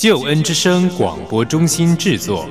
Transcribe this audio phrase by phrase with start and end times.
[0.00, 2.46] 救恩之声广播中心制作。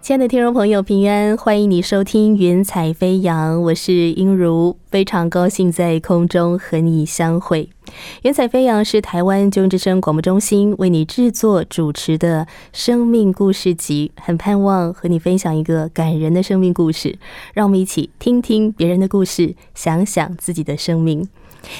[0.00, 7.68] 亲爱的听众朋友，平安，欢迎你收听《云彩飞扬》，我是英如，非常高兴在空中和你相会。
[8.22, 17.18] 《云彩飞扬》是台湾救援之声广播中心为你制作主持的生命故事集，很盼望和你分享一个感人的生命故事。
[17.54, 21.28] 让我们一起听听别人的故事，想想自己的生命。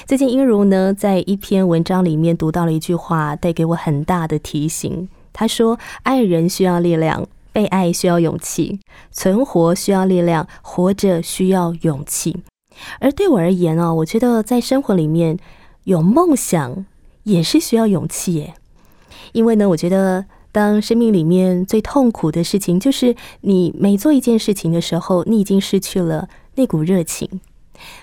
[0.07, 5.09] 最近，英如呢在一篇文章里面读到了一句话，带给我很大的提醒。
[5.33, 12.35] 他说：“爱人需要力量。”被爱需要勇气，存活需要力量，活着需要勇气。
[12.99, 15.37] 而对我而言哦，我觉得在生活里面
[15.85, 16.85] 有梦想
[17.25, 18.55] 也是需要勇气耶。
[19.33, 27.29] 因为呢，我觉得当生命里面最痛苦的事情，就是你每做一件事情的时候，你已经失去了那股热情。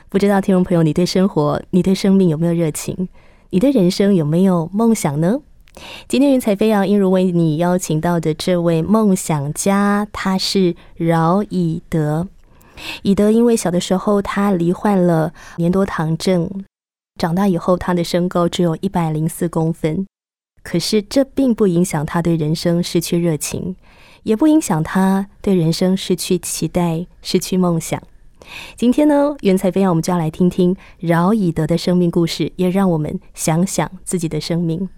[0.09, 3.07] 不知道听众朋友，你对生活、你对生命有没有热情？
[3.51, 5.39] 你的人生有没有梦想呢？
[6.07, 12.27] 今天云彩飞扬，英如为你邀请到的这位梦想家，他是饶以德。
[13.03, 16.49] 以德因为小的时候他罹患了年多糖症，
[17.19, 20.07] 长大以后他的身高只有一百零四公分。
[20.63, 23.75] 可是这并不影响他对人生失去热情，
[24.23, 28.01] 也不影响他对人生失去期待、失去梦想。
[28.75, 34.89] 今天呢，云彩飞扬，我们就要来听听饶以德的生命故事，也让我们想想自己的生命。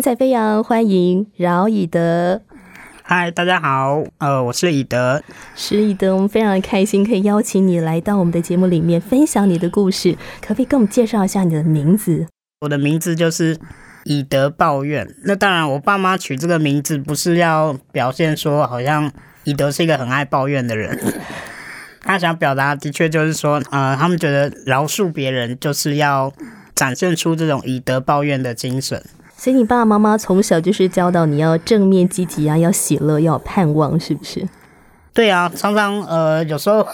[0.00, 2.40] 云彩飞扬，欢迎饶以德。
[3.02, 5.22] 嗨，大家好，呃，我是以德，
[5.54, 12.26] 是以德，我们非常的开心可以邀请你来到我们的节目里面分享你的故事，可不可以跟我们介绍一下你的名字？
[12.60, 13.58] 我的名字就是
[14.04, 15.06] 以德抱怨。
[15.24, 19.12] 那当然，我爸妈取这个名字不是要表现说好像
[19.44, 20.98] 以德是一个很爱抱怨的人，
[22.00, 26.32] 他想表达的确就是说，呃，他们觉得饶恕别人就是要
[26.74, 29.04] 展现出这种以德报怨的精神。
[29.40, 34.46] 所以你爸爸妈妈从小就是教导你要正面积极啊，要喜乐，要盼望，是不是？
[35.14, 36.86] 对啊，常常呃，有时候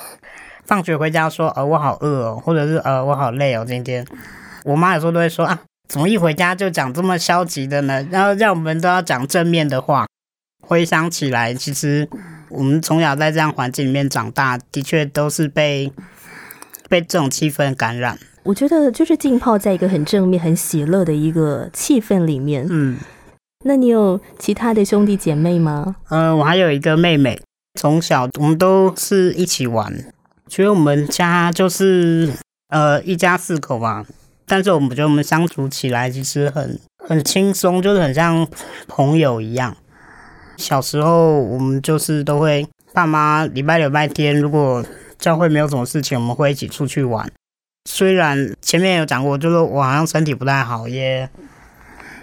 [0.65, 4.07] 放学回家说，呃，我好饿哦，或者是呃，我好累哦，今天
[4.63, 5.59] 我妈有时候都会说啊，
[5.89, 8.07] 怎么一回家就讲这么消极的呢？
[8.13, 10.07] 然后让我们都要讲正面的话。
[10.65, 12.09] 回想起来，其实
[12.49, 15.93] 我们从小在这样环境里面长大，的确都是被
[16.89, 18.17] 被这种气氛感染。
[18.47, 22.65] 我觉得就是浸泡在一个很正面、很喜乐的一个气氛里面。
[22.71, 22.97] 嗯，
[23.65, 25.97] 那你有其他的兄弟姐妹吗？
[26.09, 27.41] 呃，我还有一个妹妹，
[27.75, 29.93] 从小我们都是一起玩，
[30.49, 32.33] 所以我们家就是
[32.69, 34.07] 呃一家四口嘛。
[34.47, 38.47] 但是我们觉得我们相处起来其实很很轻松，就是很像
[38.87, 39.77] 朋友一样。
[40.57, 44.85] 小时候我们就是都会，爸妈礼拜六、礼拜天如果
[45.19, 47.29] 教会没有什么事情，我们会一起出去玩。
[47.87, 51.27] 虽然前面有讲过，就是我好像身体不太好，也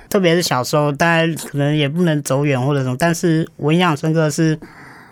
[0.10, 2.96] 特别是小时候，大家可能也不能走远或者什么。
[3.00, 4.60] 但是我印象深刻的是，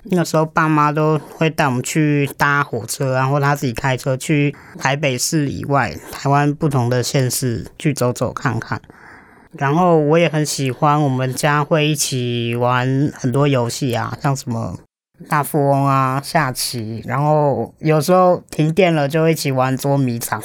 [0.04, 8.80] 那个时候爸妈都会带我们去搭火车，然后他自己开车去台北市以外、台湾不同的县市去走走看看。
[9.52, 14.78] 然后我也很喜欢，我们家会一起玩很多游戏啊，像什么。
[15.28, 20.40] 大富翁啊，下棋，然后有时候停电了就一起玩捉迷藏。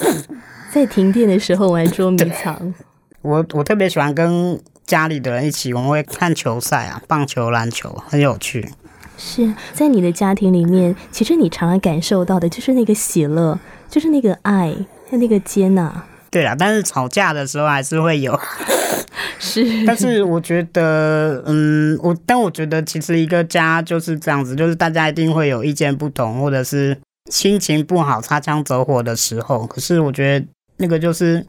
[0.72, 2.74] 在停电的时候玩捉迷藏，
[3.22, 8.68] 我我特别喜欢跟家里的人一起，我们会看球赛啊，棒球、篮球，很有趣。
[9.16, 13.58] 是在你的家庭里面，其实你常常感受到的就是那个喜乐，
[13.88, 14.72] 就是那个爱，
[15.10, 16.04] 和那个接纳。
[16.30, 18.38] 对啊，但是吵架的时候还是会有。
[19.40, 26.96] 是，但是我觉得，嗯，我但我觉得其实一个家就是这样子，就是大家一定会有意见不同，或者是
[27.30, 29.66] 心情不好、擦枪走火的时候。
[29.66, 30.46] 可是我觉得
[30.78, 31.44] 那个就是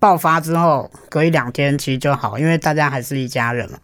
[0.00, 3.78] 爆发之后，隔一两天其实就好，因为大家还是一家人嘛。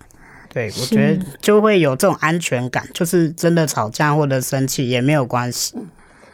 [0.49, 5.77] 对，我觉得就会有这种安全感，就是真的吵架或者生气也没有关系。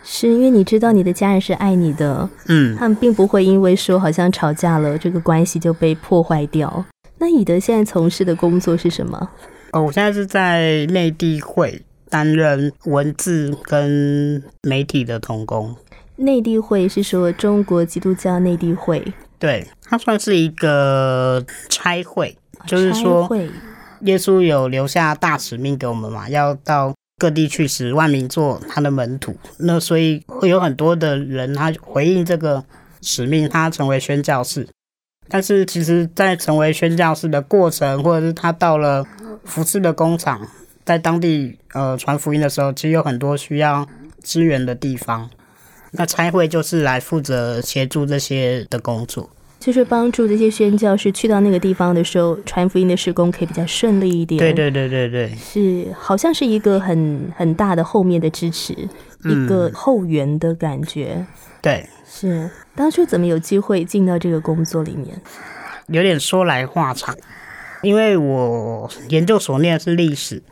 [0.03, 6.85] 是因为你知道你的家人是爱你的，嗯，他们并不会因为说好像吵架了，这个关系就被破坏掉。
[7.19, 9.29] 那以德现在从事的工作是什么？
[9.73, 15.77] 哦，我现在是在内地会担任文字跟媒体的同工。
[16.17, 19.03] 内地会是说中国基督教内地会，
[19.39, 22.37] 对，它算是一个差会，
[22.67, 23.49] 就是说会
[24.01, 29.37] 耶稣有留下大使命给我们嘛，要到各地去使万民做他的门徒。
[29.59, 32.65] 那所以会有很多的人，他回应这个
[33.03, 34.67] 使命，他成为宣教士。
[35.29, 39.07] 但是其实，在成为宣教士的过程，或者是他到了
[39.45, 40.49] 服饰的工厂，
[40.83, 43.87] 在当地呃传福音的时候，其实有很多需要
[44.23, 45.29] 支援的地方。
[45.93, 49.29] 那差会就是来负责协助这些的工作。
[49.61, 54.39] 就是帮助这些宣教士去到那个地方的时候，传福音的施工可以比较顺利一点。
[54.39, 58.73] 对对对对对，是好像是一个很很大的后面的支持，
[59.23, 61.27] 一个后援的感觉。
[61.61, 65.21] 对，是当初怎么有机会进到这个工作里面？
[65.89, 67.15] 有点说来话长，
[67.83, 70.43] 因为我研究所念的是历史，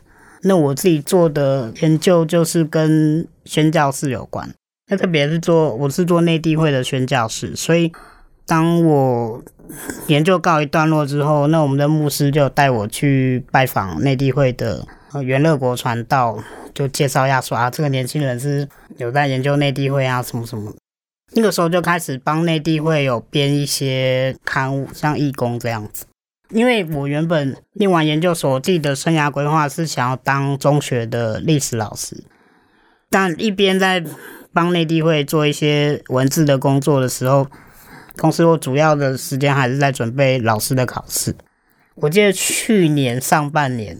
[0.43, 4.53] 那我自己做的研究就是跟宣教士有关。
[4.87, 7.91] 那特别是做我是做内地会的宣教士，所以
[8.49, 9.43] 当我
[10.07, 14.87] 研究告一段落之后，那我们的牧师就带我去拜访内地会的
[15.23, 16.39] 元乐国传道，
[16.73, 18.67] 就介绍一下说啊，这个年轻人是
[18.97, 20.73] 有在研究内地会啊，什么什么。
[21.33, 26.07] 那个时候就开始帮内地会有编一些刊物，像义工这样子。
[26.49, 32.23] 因为我原本念完研究所，自己的生涯规划是想要当中学的历史老师，
[33.11, 34.03] 但一边在
[34.51, 37.45] 帮内地会做一些文字的工作的时候，
[38.19, 41.33] 同时我主要的时间还是在准备老师的考试。
[41.95, 43.97] 我记得去年上半年，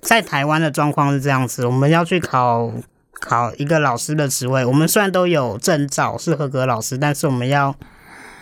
[0.00, 2.72] 在台湾的状况是这样子，我们要去考
[3.20, 4.64] 考一个老师的职位。
[4.64, 7.76] 我们虽然都有证照是合格老师，但是我们要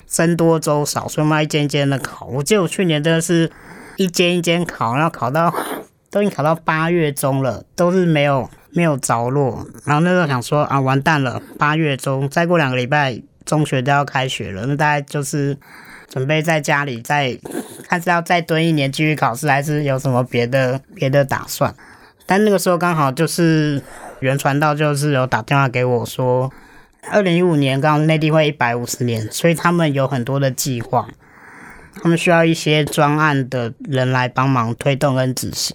[0.07, 2.27] 僧多粥少，所以我们要一间一间的考。
[2.27, 3.51] 我记得我去年真的是
[3.97, 5.53] 一间一间考，然后考到
[6.13, 9.67] 都已经考到八月中了，都是没有没有着落。
[9.85, 15.57] 然后那时候想说啊，完蛋了，八月中再过两个礼拜中学都要开学了，那大概就是
[16.07, 17.37] 准备在家里再
[17.89, 21.75] 看是要再蹲一年继续考试，还是有什么别的别的打算。
[22.27, 23.83] 但那个时候刚好就是
[24.21, 26.53] 原传道就是有打电话给我说，
[27.11, 31.09] 二零一五年刚好内地会一百五十年，所以他们有很多的计划，
[32.03, 35.75] 他们需要一些专案的人来帮忙推动跟执行。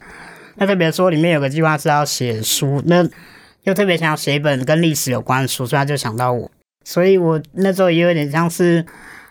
[0.58, 3.04] 那特别说里面有个计划是要写书，那
[3.64, 6.52] 又特别想要写一本跟历史有关的书，所以他就想到我。
[6.84, 8.86] 所以我那时候也有点像是，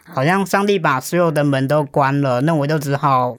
[0.05, 3.37] 好像上帝把所有的门都关了，那我就只好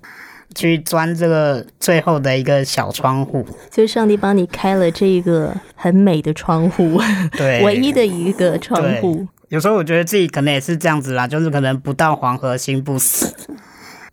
[0.55, 3.45] 去钻这个最后的一个小窗户。
[3.71, 6.99] 就是上帝帮你开了这个很美的窗户，
[7.37, 9.27] 对，唯一的一个窗户。
[9.49, 13.31] 有时候我觉得自己可能也是这样子啦，就是可能不到黄河心不死。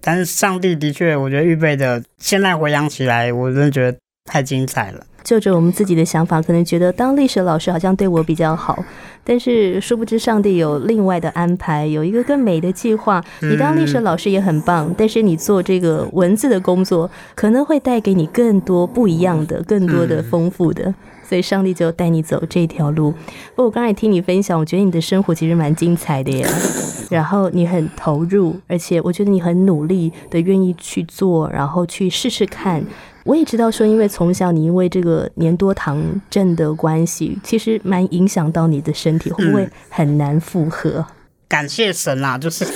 [0.02, 3.98] 但是上帝的确，我觉得预备的，现在回想起来，我真的觉得
[4.30, 5.04] 太精彩了。
[5.22, 8.82] 就着我们自己的想法，可能觉得当历史老师好像对我比较好，
[9.22, 13.22] 但是殊不知上帝有另外的安排，有一个更美的计划。
[13.40, 20.94] 你当历史老师也很棒，但是你做这个文字的工作，可能会带给你更多不一样的、更多的丰富的。
[21.28, 23.12] 所以上帝就带你走这条路。
[23.54, 26.44] 不过我刚才听你分享，我觉得你的生活其实蛮精彩的耶。
[27.10, 32.82] 然后你很投入，而且我觉得你很努力的愿意去做，然后去试试看。
[33.30, 41.06] 我也知道说，因为从小你因为这个年多糖症的关系，其实蛮影响到你的身体，会不会很难负荷？
[41.46, 42.66] 感谢神啦，就是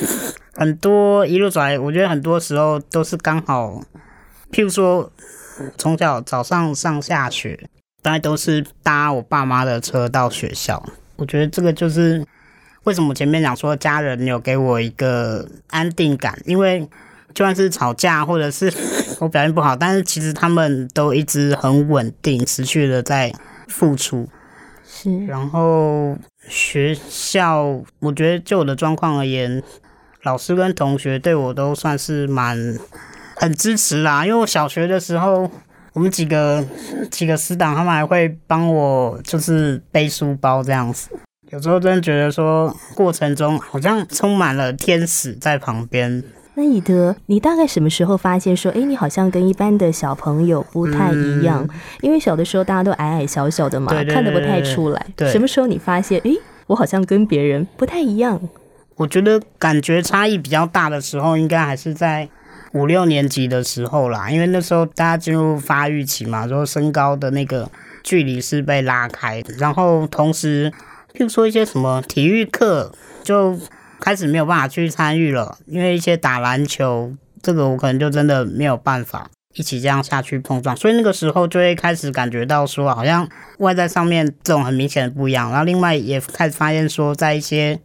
[0.54, 3.82] 很多一路走来，我觉得很多时候都是刚好，
[4.52, 5.10] 譬如说
[5.76, 7.58] 从小早上上下学，
[8.00, 10.80] 大概都是搭我爸妈的车到学校。
[11.16, 12.24] 我觉得这个就是
[12.84, 16.88] 为什么前面讲说家人有给我一个安定感，因为
[17.34, 18.72] 就算是吵架或者是
[19.20, 23.32] 我表现不好，但是其实他们都一直很稳定、持续的在
[23.68, 24.28] 付出。
[24.86, 26.16] 是，然后
[26.48, 29.62] 学校，我觉得就我的状况而言，
[30.22, 32.56] 老师跟同学对我都算是蛮
[33.36, 34.24] 很支持啦。
[34.24, 35.50] 因为我小学的时候，
[35.94, 36.64] 我们几个
[37.10, 41.08] 几个师长他们还会帮我就是背书包这样子。
[41.50, 46.22] 有时候真的觉得说，过程中好像充满了天使在旁边，
[46.56, 51.68] 那以德，你大概什么时候发现说，哎，你好像跟一般的小朋友不太一样？
[52.00, 55.06] 因为小的时候大家都矮矮小小的嘛，对对看得不太出来。
[55.16, 56.30] 对什么时候你发现，哎，
[56.68, 58.40] 我好像跟别人不太一样？
[58.96, 62.28] 我觉得感觉差异比较大的时候，应该还是在
[62.72, 67.68] 五六年级的时候啦，因为那时候大家进入发育期嘛，然后身高的那个
[68.04, 70.72] 距离是被拉开的，然后同时，
[71.12, 72.92] 譬如说一些什么体育课
[73.24, 73.58] 就
[74.00, 79.30] 开始没有办法去参与了，因为一些打篮球这个我可能就真的没有办法。
[79.56, 87.78] 一起这样下去碰撞，所以那个时候就会开始感觉到说，好像外在上面这种很明显的不一样，然后另外也开始发现说，在一些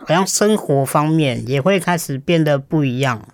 [0.00, 3.26] 好像生活方面也会开始变得不一样，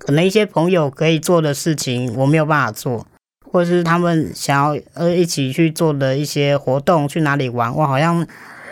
[0.00, 3.06] 可能一些朋友可以做的事情我没有办法做，
[3.48, 8.26] 或者是他们想要呃一起去做的一些活动，去哪里玩，我好像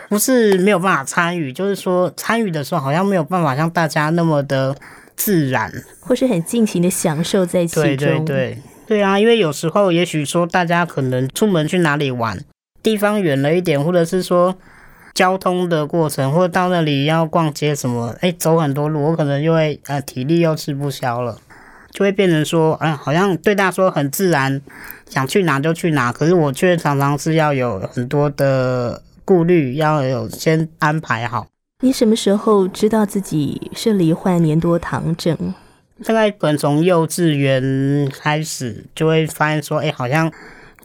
[0.09, 4.75] 不是没有办法参与，就是说参与的时候好像没有办法像大家那么的
[5.15, 5.71] 自然。
[5.99, 7.83] 或是很尽情的享受在其中？
[7.83, 12.39] 对对对对啊，因为有时候也许说大家可能出门去哪里玩，
[12.81, 14.55] 地方远了一点，或者是说
[15.13, 21.37] 交通的过程，或者到那里要逛街什么，哎，走很多路，我可能就会呃体力又吃不消了，
[21.91, 24.61] 就会变成说，哎、好像对大家说很自然，
[25.09, 31.47] 想去哪就去哪，可是我却常常是要有很多的顾虑，要有先安排好。
[31.83, 35.53] 你什么时候知道自己是罹患年多糖症？
[36.05, 40.31] 大概可能从幼稚园开始，就会发现说，哎、好像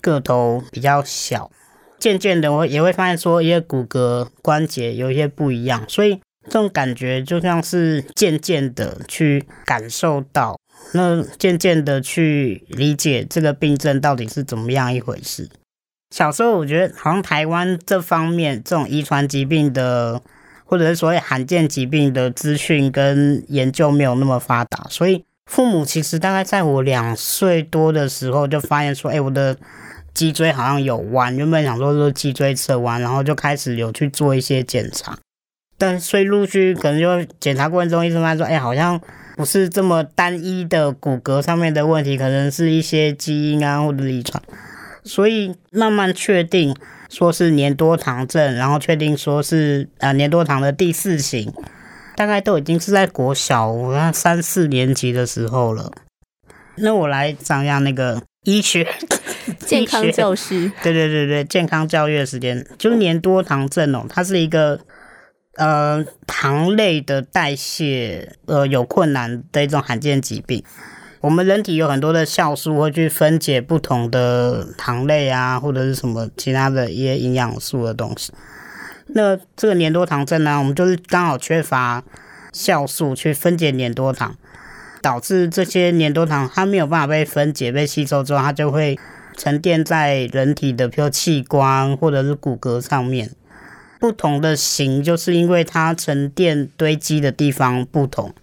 [0.01, 1.53] 个头比较小，
[2.01, 10.59] 渐渐的我也会发现说，一些骨骼关节有一些不一样，所以这种感觉就像是渐渐的去感受到，
[10.95, 15.49] 那渐渐的去理解这个病症到底是怎么样一回事。
[16.13, 20.21] 小时候我觉得好像台湾这方面这种遗传疾病的
[20.67, 29.57] 或者是所谓罕见疾病的资讯跟研究没有那么发达，所以父母其实大概在我两岁多的时候就发现说，哎、我的
[30.13, 35.17] 脊椎好像有弯，原本想说是脊椎侧弯，然后就开始有去做一些检查，
[35.79, 39.01] 但所以陆续可能就检查过程中，医生发现说，哎、好像
[39.37, 44.43] 不是这么单一的骨骼上面的问题，可能是一些基因啊或者遗传，
[45.05, 46.75] 所以慢慢确定。
[47.13, 51.53] 说是年多糖症，然后确定说是呃年多糖的第四型，
[52.17, 55.93] 大概都已经是在国小我看三四年级的时候了。
[56.77, 58.89] 那我来讲一下那个医学
[59.61, 64.81] 健康教师， 对对对对，健康教育的时间就是年多糖症哦，它是一个
[65.57, 70.65] 呃糖类的代谢呃有困难的一种罕见疾病。
[71.23, 78.33] 我们人体有很多的酵素会去分解不同的糖类啊，或者是什么其他的一些营养素的东西。
[79.07, 82.03] 那这个粘多糖症呢，我们就是刚好缺乏
[82.53, 84.35] 酵素去分解粘多糖，
[85.01, 88.99] 导致这些粘多糖它没有办法被分解、被吸收之后，它就会
[89.37, 93.31] 沉淀在人体的，比如器官或者是骨骼上面。
[94.01, 98.35] 不同的型，就是因为它沉淀堆积的地方不同。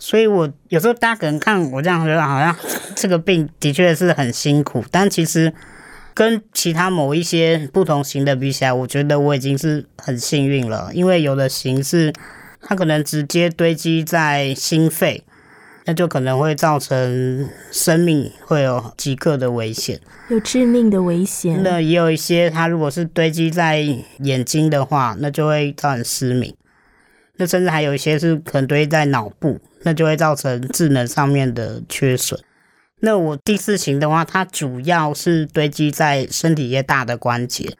[0.00, 2.56] 所以我有时候大家可能看我这样觉得好像
[2.96, 5.52] 这个病的确是很辛苦，但其实
[6.14, 12.12] 跟其他某一些不同型的比起来，我觉得我已经是很幸运了，因为有的型是
[12.62, 15.22] 它可能直接堆积在心肺，
[15.84, 20.00] 那就可能会造成生命会有即刻的危险。
[20.30, 21.62] 有致命的危险。
[21.62, 23.80] 那也有一些它如果是堆积在
[24.20, 26.54] 眼睛的话，那就会造成失明。
[27.36, 32.40] 那甚至还有一些是可能堆在脑部，那就会造成智能上面的缺损。
[33.00, 37.76] 那我第四型的话，它主要是堆积在身体一些大的关节，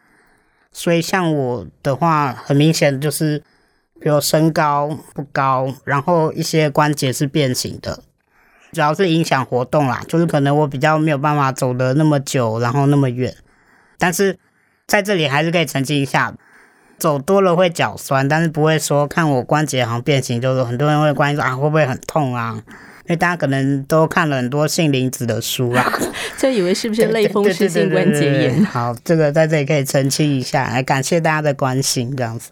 [0.73, 3.43] 所以像我的话，很明显就是，
[4.01, 8.03] 比如身高不高，然后一些关节是变形的，
[8.73, 13.37] 主要是影响活动啦，就是可能我比较没有办法走得那么久，然后那么远，
[13.99, 14.39] 但是
[14.87, 16.35] 在这里还是可以澄清一下。
[17.01, 22.63] 走多了会脚酸，但是不会说看我关节好像变形，就是很多人会关心说啊会不会很痛啊？
[23.07, 25.85] 因为大家可能都看了很多杏林子的书啊，
[26.39, 28.65] 就以为是不是类风湿性关节炎？
[28.67, 32.51] 好，这个在这里可以澄清一下，来感谢大家的关心，这样子。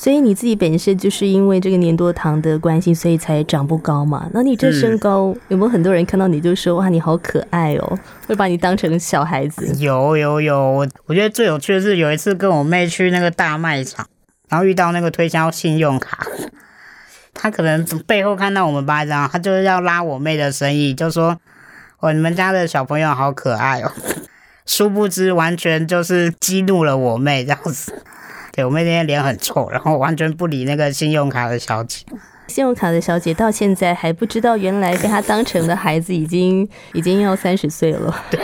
[0.00, 4.30] 所以你自己本身就是因为这个粘多糖的关系，所以才长不高嘛？
[4.32, 9.66] 那你这身高、有没有很多人看到你就说哇你好可爱哦，会把你当成小孩子？
[9.80, 14.06] 有有有，我觉得最有趣的是有一次跟我妹去那个大卖场，
[14.48, 16.24] 然后遇到那个推销信用卡，
[17.34, 21.36] 他可能背后看到我们班这样，他就是要拉我妹的生意，就说
[21.98, 23.90] ：“哦，你们家的小朋友好可爱哦。”
[24.64, 28.00] 殊不知，完全就是激怒了我妹这样子。
[28.58, 32.04] 对我妹那天脸很臭，然后完全不理那个信用卡的小姐。
[32.48, 38.12] 信用卡的小姐到现在还不知道，原来被她当成的孩子已经已经要三十岁了。
[38.28, 38.40] 对，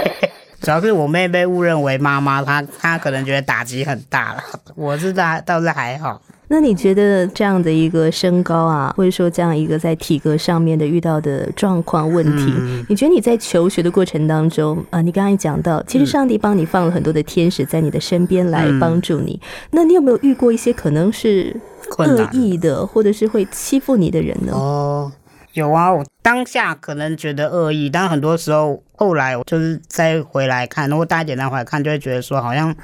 [0.65, 4.43] 主要是我妹被误认为妈妈，她她可能觉得打击很大了。
[4.75, 6.21] 我是倒倒是还好。
[6.49, 12.55] 那你觉得这样的一个身高啊，或者说这样一个在体格上面的遇到的状况问题，
[12.89, 19.41] 你觉得你在求学的过程当中啊，你刚刚讲到，其实上帝帮你放了很多的天使在你的身边来帮助你，
[19.71, 21.55] 那你有没有遇过一些可能是
[21.99, 24.53] 恶意的，或者是会欺负你的人呢？
[24.53, 25.13] 哦。
[25.55, 32.75] 有啊，我当下可能觉得恶意，但很多时候后来我就是再回来看，如果大家简单回来看，就会觉得说好像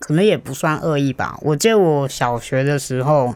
[0.00, 1.38] 可能也不算恶意吧。
[1.42, 3.32] 我记得我小学的时候，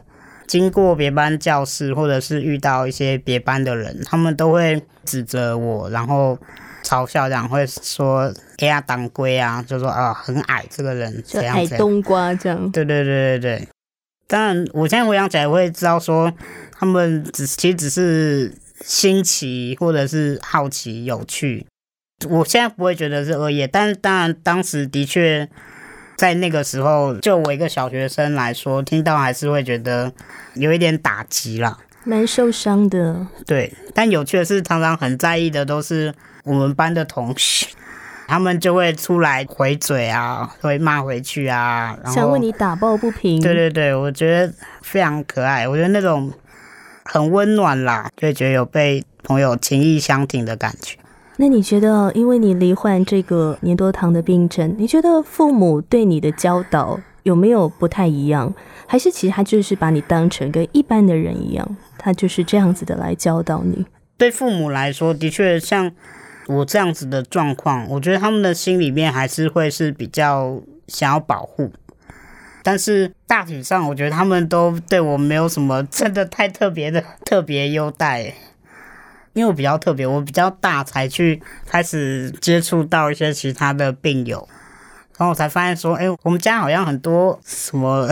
[0.47, 6.37] 经过别班教室，或者是遇到一些别班的人，他们都会指责我，然后
[6.83, 12.69] 嘲笑，然后会说“哎呀，当归啊”，就说啊很矮这个人，就矮冬瓜这样。
[12.71, 13.67] 对对对对对。
[14.27, 16.29] 当然，我现在回想起来会知道说，
[16.77, 18.53] 他们只其实只是。
[18.85, 21.65] 新奇或者是好奇、有趣，
[22.29, 25.47] 我现在不会觉得是恶意，但是当然当时的确
[26.17, 30.11] 在那个时候，就我一个小学生来说，听到还是会觉得
[30.55, 33.25] 有一点打击啦，蛮受伤的。
[33.45, 36.13] 对，但有趣的是，常常很在意的都是
[36.43, 37.67] 我们班的同学，
[38.27, 43.41] 他们就会出来回嘴啊，会骂回去啊，想为你打抱不平。
[43.41, 46.29] 对对对，我觉得非常可爱，我觉得那种。
[47.05, 50.97] 很温暖啦，就觉得有被朋友情意相挺的感觉。
[51.37, 58.53] 那你觉得，因为你罹患这个粘多糖的病症，你觉得父母对你的教导有没有不太一样？
[58.85, 63.85] 还是其实他就是把你当成跟一般的人一样，他就是这样子的来教导你？
[64.17, 65.91] 对父母来说，的确像
[66.47, 71.71] 我这样子的状况，我觉得他们的心里面还是会是比较想要保护。
[72.63, 78.33] 但是大体上，我觉得他们都对我没有什么真的太特别的特别优待，
[79.33, 84.47] 因为我比较特别，我比较大才去开始接触到一些其他的病友，
[85.17, 88.09] 然后我才发现说，哎，我们家好像很多什么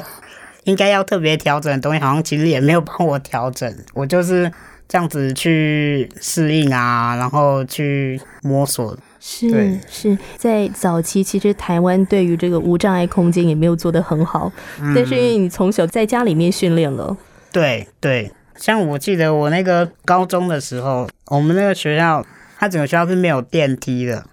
[0.66, 4.52] 应该要特别调整的东西，好像其实也没有帮我调整，我就是
[4.90, 8.98] 这样子去适应啊，然后去摸索。
[9.24, 14.52] 是是在早期，其实台湾对于这个无障碍空间也没有做得很好，
[14.96, 17.16] 但是因为你从小在家里面训练了，
[17.52, 22.26] 对对，像我记得我那个高中的时候，我们那个学校，
[22.58, 24.26] 它整个学校是没有电梯的。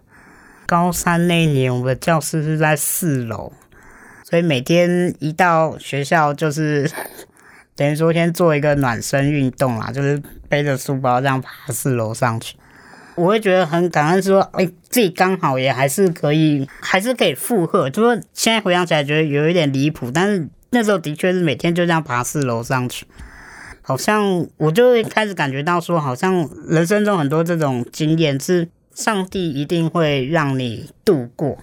[0.64, 3.52] 高三那一年，我们的教室是在四楼，
[4.24, 6.90] 所以每天一到学校就是
[7.76, 12.56] 等于说先做一个暖身运动啦，就是背着书包这样爬四楼上去。
[13.18, 17.90] 我会觉得很感恩，说，哎，自己刚好也还是可以，还是可以负荷。
[17.90, 23.06] 就说现在回想起来，觉得有一点离谱，但是那时候的确是每天就这样爬四楼上去，
[23.82, 31.58] 好像我就会开始感觉到说，好像人生中很多这种经验是上帝一定会让你度过。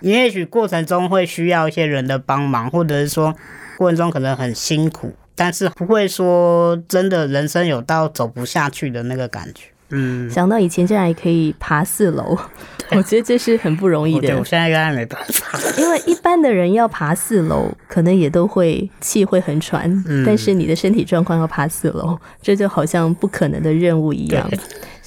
[0.00, 3.36] 也许过程中会需要一些人的帮忙，或者是说
[3.76, 9.71] 过程中可能很辛苦，但是不会说真的人生有到走不下去的那个感觉。
[9.92, 12.36] 嗯，想到以前竟然也可以爬四楼，
[12.90, 14.36] 我觉得这是很不容易的。
[14.38, 20.04] 我现在没办法，因为一般的人要爬四楼，可能也都会气会很喘。
[20.26, 24.50] 但是你的身体状况要爬四楼，这就好像不可能的任务一样。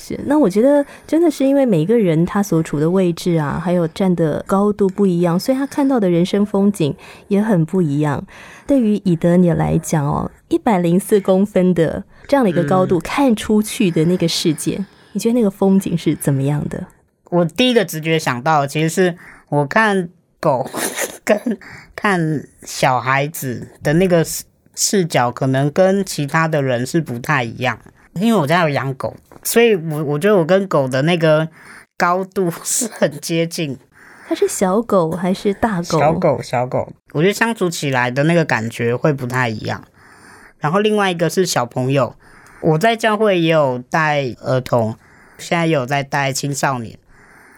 [0.07, 6.95] 是，那我觉得真的是因为每个人他所处的位置啊，还有站的高度不一样，所以他看到的人生风景
[7.27, 8.23] 也很不一样。
[8.67, 12.03] 对于以德你来讲哦，一百零四公分的。
[12.27, 16.87] 这样的一个高度看出去的那个世界，你觉得那个风景是怎么样的？
[17.29, 19.15] 我第一个直觉想到，其实是
[19.49, 20.67] 我看狗
[21.23, 21.39] 跟
[21.95, 27.77] 看小孩子的那个视视角，可能跟其他的人是不太一样。
[28.15, 29.15] 因为我家有养狗，
[29.45, 31.47] 所以我我觉得我跟狗的那个
[31.95, 33.77] 高度是很接近。
[34.27, 35.99] 它是小狗还是大狗？
[35.99, 36.91] 小狗，小狗。
[37.13, 39.84] 我觉得相处起来的那个感觉会不太一样。
[40.58, 42.15] 然后另外一个是小朋友，
[42.62, 44.95] 我在教会也有带儿童，
[45.38, 46.97] 现在也有在带青少年。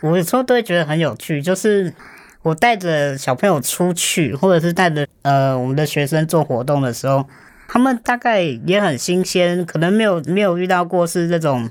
[0.02, 1.94] 我有时候都会觉得很有趣，就是
[2.42, 7.26] 我带着小朋友出去，或者是带着呃我们的学生做活动的时候，
[7.68, 11.70] 他们大概也很新鲜，可能没有没有遇到过是这种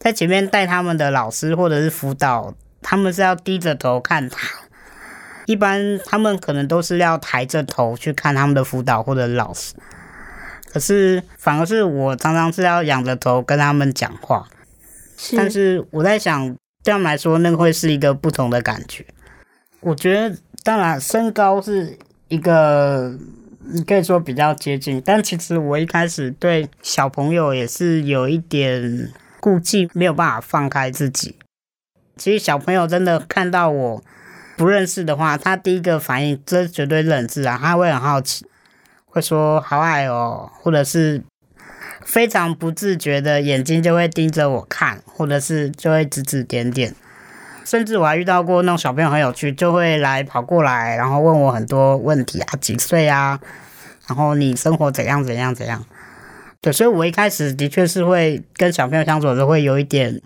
[0.00, 4.48] 在前面带他们的老师或者是辅导，他们是要低着头看他，
[5.46, 9.74] 一般他们可能都是要抬着头去看他们的辅导或者老师。
[10.72, 14.46] 可是反而是我常常是要仰着头跟他们讲话。
[15.16, 16.46] 是，但是我在想，
[16.84, 19.06] 对他们来说，那个会是一个不同的感觉。
[19.80, 21.96] 我觉得，当然身高是
[22.28, 23.16] 一个，
[23.68, 31.36] 你可以说比较接近，但其实我一开始对小朋友也是有一点顾忌，没有办法放开自己。
[32.16, 34.02] 其实小朋友真的看到我
[34.56, 38.46] 不认识的话，他第一个反应这绝对认识啊，他会很好奇，
[39.04, 41.22] 会说好矮哦，或者是。
[42.04, 46.94] 非常不自觉的眼睛就会盯着我看，或者是就会指指点点，
[47.66, 53.38] 甚至我还遇到过那种小朋友很有趣，就会来跑过来，然后问我很多问题啊，几岁啊，
[54.06, 55.84] 然后你生活怎样怎样怎样。
[56.60, 60.22] 对，所以我一开始的确是会跟小朋友相处的时候会有一点，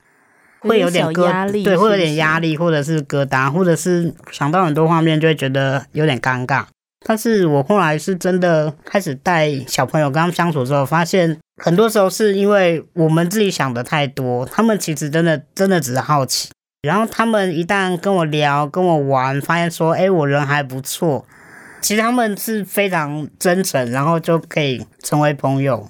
[0.61, 6.65] 会有点压力，对，会有点压力，或者是疙瘩，或者是想到很多画面就会觉得有点尴尬。
[7.07, 16.51] 但是我后来是真的开始带小朋友跟他们相处之后，发现很多时候是因为我们自己想的太多，他们其实真的真的只是好奇。
[16.83, 21.27] 然后他们一旦跟我聊、跟我玩，发现说，哎，我人还不错，
[21.81, 25.89] 其实他们是非常真诚，然后就可以成为朋友。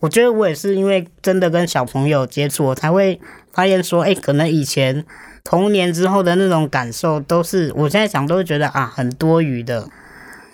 [0.00, 3.18] 我觉得我也是因为真的跟小朋友接触，我才会
[3.52, 5.02] 发现说，哎，可能以前
[5.42, 9.88] 童年之后的那种感受，都是我现在想都会觉得啊，很多余的。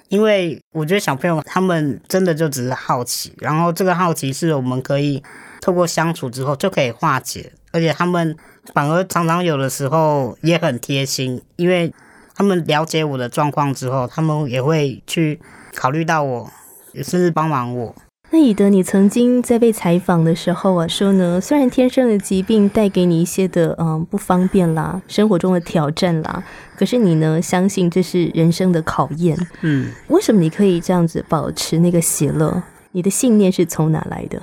[0.08, 5.22] 因为我觉得小朋友他们真的就只是好奇，然后这个好奇是我们可以
[5.60, 8.36] 透过相处之后就可以化解，而且他们
[8.72, 11.92] 反而常常有的时候也很贴心，因为
[12.34, 15.40] 他们了解我的状况之后，他们也会去
[15.74, 16.50] 考虑到我，
[16.94, 17.94] 甚至帮忙我。
[18.30, 26.42] 那以德，你曾经在被采访的时候啊，说呢，虽然天生的疾病带给你一些的嗯不方便啦，生活中的挑战啦，
[26.74, 29.36] 可是你呢，相信这是人生的考验。
[29.60, 32.62] 嗯，为什么你可以这样子保持那个喜乐？
[32.92, 34.40] 你的信念是从哪来的？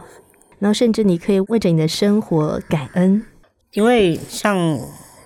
[0.59, 3.23] 然后甚至你可以为着你的生活感恩，
[3.71, 4.79] 因为像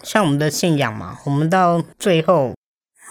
[0.03, 2.53] 像我们的信仰嘛，我们到最后。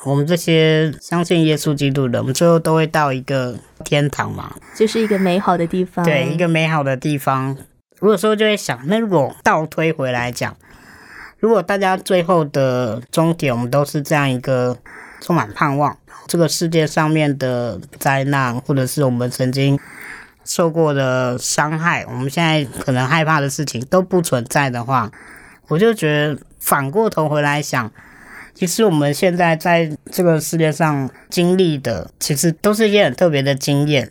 [0.04, 6.04] 我们这些相信耶稣基督的，我们最后都会到一个天堂嘛，就是一个美好的地方。
[6.04, 7.56] 对，一个美好的地方。
[8.00, 10.56] 如果说就会想，那如果倒推回来讲，
[11.38, 14.76] 如果大家最后的终点，我们都是这样一个
[15.20, 19.78] 充满盼望，这个世界上面的灾难，或者是我们曾经
[20.44, 25.10] 受过的伤害，我们现在可能害怕的事情都不存在的话，
[25.68, 27.90] 我就觉得反过头回来想。
[28.54, 34.10] 其实我们现在在这个世界上经历的，其实都是一些很特别的经验。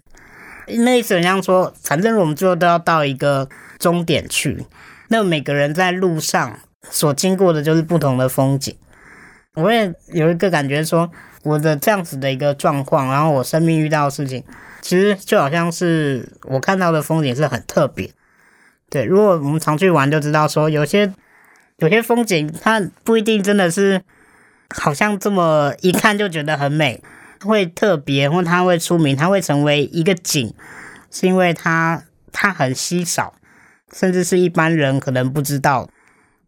[0.67, 4.65] 那意思很像说，反正我们最后都要到一个终点去。
[5.09, 6.57] 那每个人在路上
[6.89, 8.75] 所经过的就是不同的风景。
[9.55, 11.11] 我也有一个感觉说，
[11.43, 14.43] 我的这样子的一个状况，然后我生命遇到的事情，
[14.81, 18.11] 其实就好像是我看到的风景是很特别。
[18.89, 21.13] 对，如果我们常去玩，就知道说有些
[21.77, 24.01] 有些风景，它不一定真的是。
[24.73, 27.03] 好像这么一看就觉得很美，
[27.41, 30.53] 会特别或它会出名，它会成为一个景，
[31.11, 33.33] 是因为它它很稀少，
[33.91, 35.89] 甚至是一般人可能不知道，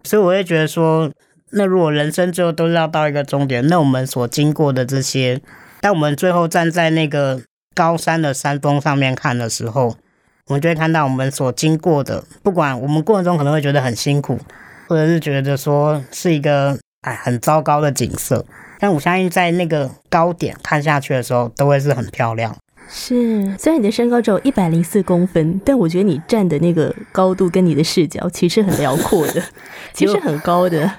[0.06, 1.12] 所以我会觉得说，
[1.54, 5.42] 那如果人生最后都是要到一个终点，那我们所经过的这些，
[5.82, 7.42] 当我们最后站在那个
[7.74, 9.96] 高山的山峰上面看的时候，
[10.48, 14.40] 我们就会看到我们所经过的，不管我们过程中可能会觉得很辛苦，
[14.88, 16.78] 或者是觉得说是一个。
[17.04, 18.46] 哎，很糟糕的景色，
[18.80, 22.56] 但我相信在那个高点看下去的时候，都会是很漂亮。
[22.88, 29.44] 是，虽然你的身高只有一百零四公分，但我觉得你站的那个高度跟你的视角其实很辽阔的，
[29.92, 30.90] 其实很高的。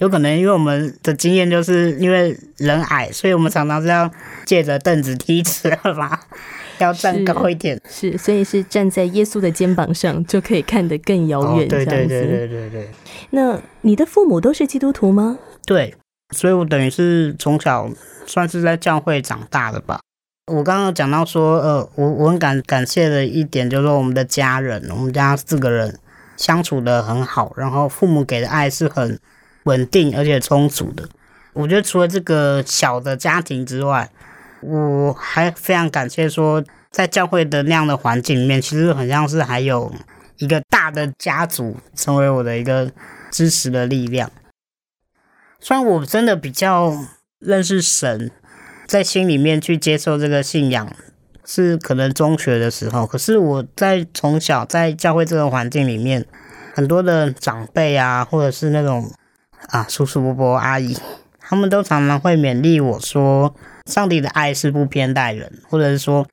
[0.00, 4.10] 有可能因为我们的经验就是因为人矮，所以我们常常是要
[4.44, 6.20] 借着凳子梯子吧，
[6.80, 7.78] 要站高一点。
[7.88, 11.68] 是，所以是站在耶稣的肩膀上就可以看得更遥远。
[11.68, 12.88] 对对对对对对。
[13.28, 15.38] 那你的父母都是基督徒吗？
[15.66, 15.94] 对，
[16.34, 17.90] 所以我等于是从小
[18.26, 20.00] 算是在教会长大的吧。
[20.46, 25.98] 我刚刚讲到说，呃，我我很感感谢的一点就是说，我们的家人，我们家四个人
[26.38, 29.20] 相处的很好，然后父母给的爱是很
[29.64, 31.08] 稳定而且充足的。
[31.52, 34.10] 我觉得除了这个小的家庭之外，
[34.62, 39.92] 我还非常感谢说，在教会的那样的环境里面，其实很像是还有
[40.38, 42.90] 一个大的家族成为我的一个
[43.30, 44.30] 支持的力量。
[45.58, 46.96] 虽然我真的比较
[47.38, 48.30] 认识神，
[48.86, 50.90] 在心里面去接受这个信仰，
[51.44, 53.06] 是可能中学的时候。
[53.06, 56.24] 可是我在从小在教会这个环境里面，
[56.74, 59.10] 很多的长辈啊，或者是那种
[59.68, 60.96] 啊叔叔伯伯阿姨，
[61.38, 63.54] 他们都常常会勉励我说，
[63.86, 66.26] 上帝的爱是不偏待人，或者是说，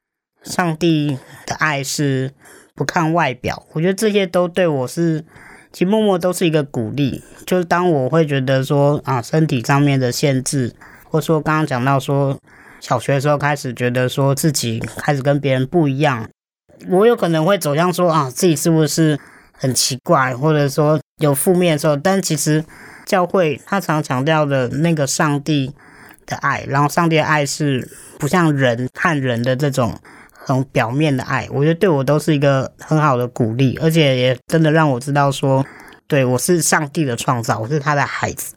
[0.43, 2.31] 上帝的爱是
[2.73, 5.23] 不看外表，我觉得这些都对我是，
[5.71, 7.23] 其实默默都是一个鼓励。
[7.45, 10.73] 就是当我会觉得说啊，身体上面的限制，
[11.05, 12.37] 或说刚刚讲到说，
[12.79, 16.29] 小学的时候开始觉得说自己开始跟别人不一样，
[16.89, 19.17] 我有可能会走向说啊，自己是不是
[19.53, 22.63] 很奇怪，或者说有负面的时候，但其实
[23.07, 25.73] 教会他常强调的那个上帝
[26.25, 27.89] 的爱，然后上帝的爱是
[28.19, 29.97] 不像人看人的这种
[30.31, 35.65] 很表面的爱，我觉得对我都是一个很好的鼓励，而且也真的让我知道说，
[36.05, 38.53] 对我是上帝的创造，我是他的孩子，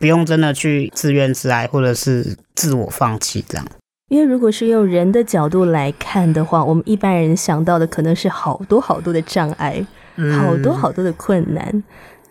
[0.00, 3.64] 不用真的去自怨自艾或者是自我放弃这样。
[4.08, 9.86] 因为如果是用人的角度来看的话，我们一般人想到的可能是好多好多的障碍，
[10.38, 11.82] 好多好多的困难。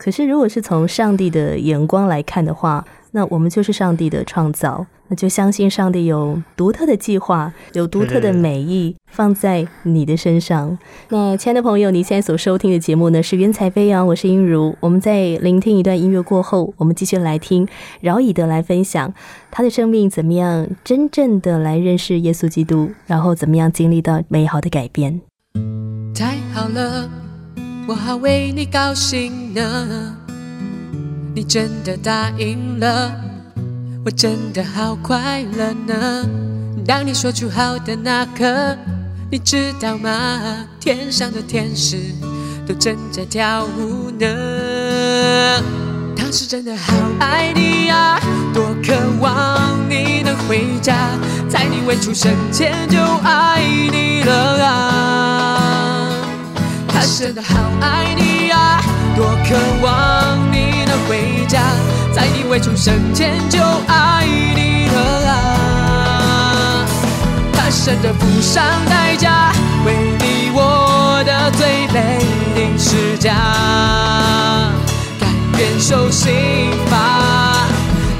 [0.04, 10.76] 可是如果是从上帝的眼光来看的话，那我们就是上帝的创造，那就相信上帝有独特的计划，有独特的美意放在你的身上。
[11.10, 14.76] 那亲爱的朋友，你现在所收听的节目呢是《云彩飞扬》，我是英如。
[14.80, 17.68] 我们在聆听一段音乐过后，我们继续来听
[18.00, 19.14] 饶以德来分享
[19.52, 25.22] 他的生命怎么样真正的来认识耶稣基督，然后怎么样经历到美好的改变。
[26.16, 27.08] 太好了，
[27.92, 30.16] 我好为你高兴呢。
[31.36, 33.12] 你真的答应了，
[34.06, 36.26] 我真的好快乐呢。
[36.88, 38.78] 当你说出好的那刻，
[39.30, 40.66] 你知道吗？
[40.80, 41.98] 天上的天使
[42.66, 45.62] 都正在跳舞呢。
[46.16, 48.18] 他是真的好爱你呀，
[48.54, 51.10] 多渴望你能回家，
[51.50, 55.51] 在你未出生前就爱你了啊。
[57.02, 58.80] 他真的好爱你呀，
[59.16, 61.60] 多渴望你能回家，
[62.14, 66.86] 在你未出生前就爱你了啊。
[67.54, 69.52] 他真的付上代价，
[69.84, 72.20] 为你我的罪被
[72.54, 73.34] 钉十架，
[75.20, 76.32] 甘愿受刑
[76.86, 77.66] 罚。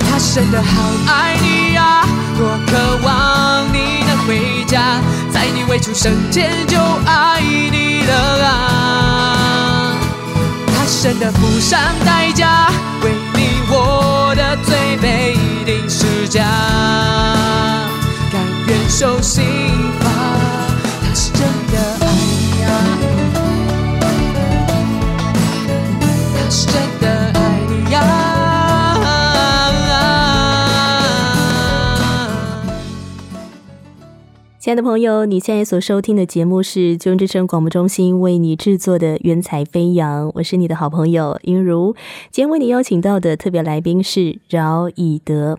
[0.10, 2.04] 他真的好爱你呀，
[2.36, 5.00] 多渴望你能回家，
[5.42, 9.98] 在你未出生前就爱你了啊。
[10.68, 12.68] 他真的付上代价，
[13.04, 16.44] 为你我的罪被钉十架，
[18.32, 19.44] 甘愿受刑
[20.00, 20.71] 罚。
[34.62, 41.96] 亲爱的朋友，你现在所收听的节目是中之声广播中心为你制作的《云彩飞扬》，我是你的好朋友英如。
[42.30, 45.58] 今天为你邀请到的特别来宾是饶以德。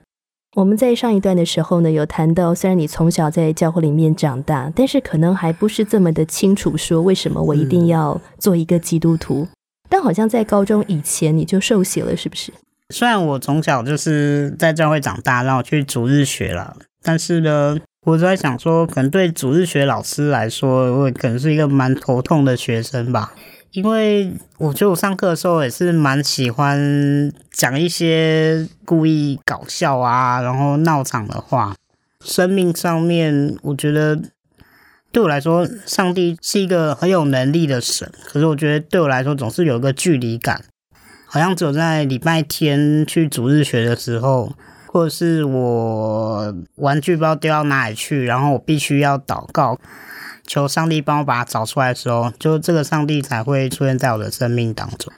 [0.55, 9.49] 我们在上一段的时候呢，有谈到，虽然你从小在教会里面长大，但是可能还不是这么的清楚，说为什么我一定要做一个基督徒。
[9.89, 12.53] 但好像在高中以前你就受洗了，是不是？
[12.91, 23.33] 虽然我从小就是在教会长大，然后去主日学了，但是呢，我在想说，可能对主日学老师来说，我可能是一个蛮头痛的学生吧。
[23.71, 31.77] 因为我觉得我上课的时候也是蛮喜欢讲一些故意搞笑啊，然后闹场的话。
[32.25, 34.21] 生命上面，我觉得
[35.13, 40.65] 对我来说，上帝是一个很有能力的神，可是我觉得对我来说总是有一个距离感。
[41.27, 44.53] 好像只有在礼拜天去主日学的时候，
[44.93, 49.79] 或者是我玩具不知道丢到哪里去，然后我必须要祷告，
[50.47, 55.11] 求上帝帮我把它找出来的时候，就这个上帝才会出现在我的生命当中。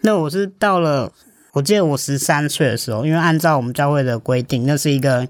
[0.00, 1.12] 那我是到了，
[1.52, 5.28] 我记得我十三岁的时候，因为按照我们教会的规定，那是一个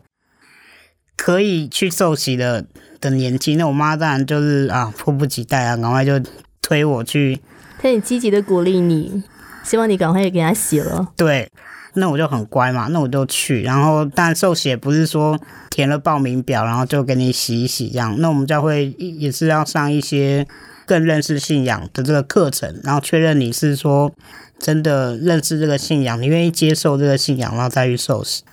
[1.15, 2.65] 可以去受洗的
[2.99, 3.57] 的年纪。
[3.57, 6.19] 那我妈当然就是啊，迫不及待啊，赶快就
[6.63, 7.39] 推我去
[7.79, 9.23] 他很积极的鼓励你，
[9.63, 11.09] 希望你赶快也给他洗了。
[11.15, 11.51] 对，
[11.95, 13.63] 那我就很乖嘛，那我就去。
[13.63, 15.39] 然后，但受洗不是说
[15.71, 18.15] 填了报名表，然后就给你洗一洗这样。
[18.19, 20.47] 那我们教会也是要上一些
[20.87, 24.13] 更认识信仰的这个课程，然后确认你是说
[24.59, 28.45] 真的认识这个信仰，你愿意接受这个信仰，然后再去受洗。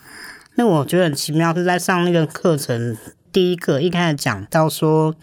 [0.55, 2.97] 那我觉得很奇妙，是在上那个课程
[3.31, 5.13] 第一课一开始讲到说，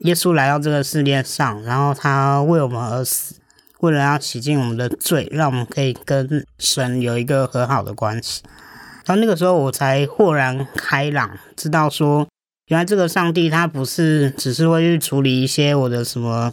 [0.00, 3.34] 耶稣来到这个世界上，然后他为我们而死。
[3.82, 8.40] 为了要洗净我们的罪，让我们可以跟神有一个和好的关系。
[9.04, 12.28] 然后那个时候我才豁然开朗，知道说，
[12.68, 16.52] 原来这个上帝他不是只是会去处理一些我的什么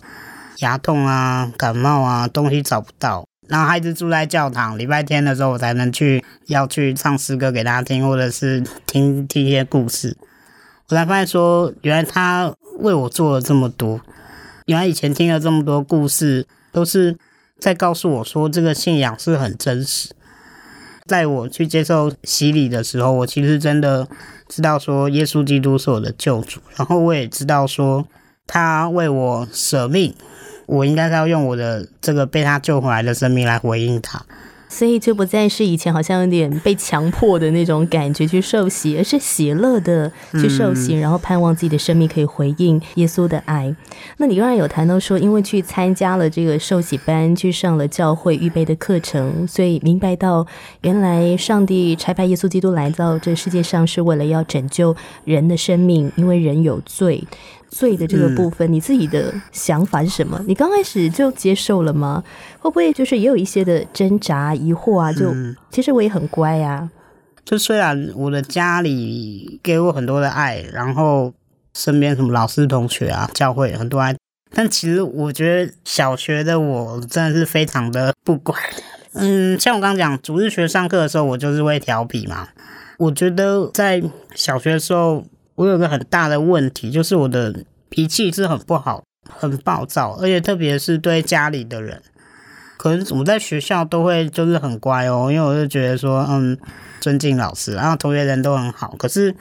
[0.58, 4.76] 牙痛啊、感冒啊，东西找不到，然后还一直住在教堂。
[4.76, 10.18] 礼拜天的时候我才能去要去唱诗歌给大家听，或者是听听一些故事。
[10.88, 14.02] 我才发现说，原来他为我做了这么多。
[14.66, 17.18] 原来以前听了这么多故事，都是
[17.60, 20.10] 在告诉我说，这个信仰是很真实。
[21.06, 24.08] 在我去接受洗礼的时候，我其实真的
[24.48, 28.08] 知道说，耶稣基督是我的救主，然后我也知道说，
[28.46, 30.14] 他为我舍命，
[30.68, 34.24] 我应该是要用我的这个被他救回来的生命来回应他。
[34.70, 43.76] 所以就不再是以前好像有点被强迫的那种感觉去受洗，而是喜乐的去受洗，然后盼望自己的生命可以回应耶稣的爱。
[44.18, 50.46] 那你刚才有谈到说，因为去参加了这个受洗班，去上了教会预备的课程，所以明白到
[50.82, 57.24] 原来上帝差派耶稣基督来到这世界上是为了要拯救人的生命，因为人有罪。
[57.70, 60.44] 罪的这个部分，你自己的想法是什么？
[60.48, 62.24] 你刚开始就接受了吗？
[62.60, 65.14] 会不会就是也有一些的挣扎、疑惑啊？
[65.14, 65.34] 就
[65.72, 66.90] 其实我也很乖呀。
[67.46, 71.34] 就虽然我的家里给我很多的爱，然后
[71.76, 74.16] 身边什么老师、同学啊、教会很多爱，
[74.54, 78.56] 但其实我觉得小学的我真的是非常的不乖。
[79.14, 82.50] 嗯，像我刚刚讲，主日学上课的时候，我就是会调皮嘛。
[82.98, 84.04] 我觉得在
[84.34, 85.24] 小学的时候。
[85.60, 87.54] 我有个很大的问题，就是我的
[87.90, 92.02] 脾气是很不好、很暴躁，而且特别是对家里的人，
[92.78, 96.58] 可能我在学校都会就是很乖哦，因为我就觉得说，嗯，
[97.02, 98.96] 尊敬老师，然后同学人都很好。
[98.98, 99.36] 可是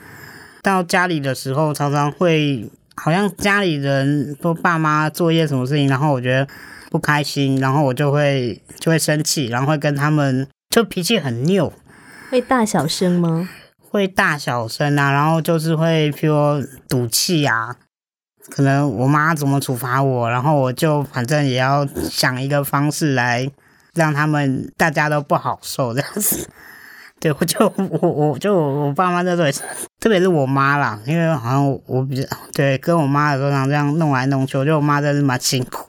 [0.61, 6.45] 到家里的时候，常常会好像家里人都爸妈做一些什么事情，然后我觉得
[6.91, 11.71] 不开心，然后我就会就会生气，然后会跟他们就脾气很拗，
[12.29, 13.47] 会大小声吗？
[13.91, 17.75] 会大小声啊，然后就是会，譬如赌气啊，
[18.47, 23.49] 可能我妈怎么处罚我，然后我就反正也要想一个方式来
[23.95, 26.47] 让他们大家都不好受这样子。
[27.19, 29.51] 对，我就我我就我爸妈在这里，
[29.99, 35.87] 特别是我妈啦，因为好像我比较对跟我妈的时候常这样弄来弄去，我觉得我妈真是蛮辛苦。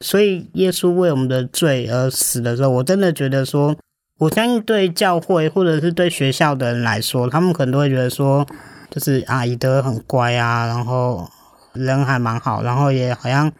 [0.00, 3.74] 所以耶稣为我们的罪而死的时候，我真的觉得说。
[4.20, 8.46] 我相信对教会或者是对学校的人来说，他们可能都会觉得说，
[8.90, 11.26] 就是啊，以德很乖啊，然后
[11.72, 13.50] 人还蛮好，然后也好像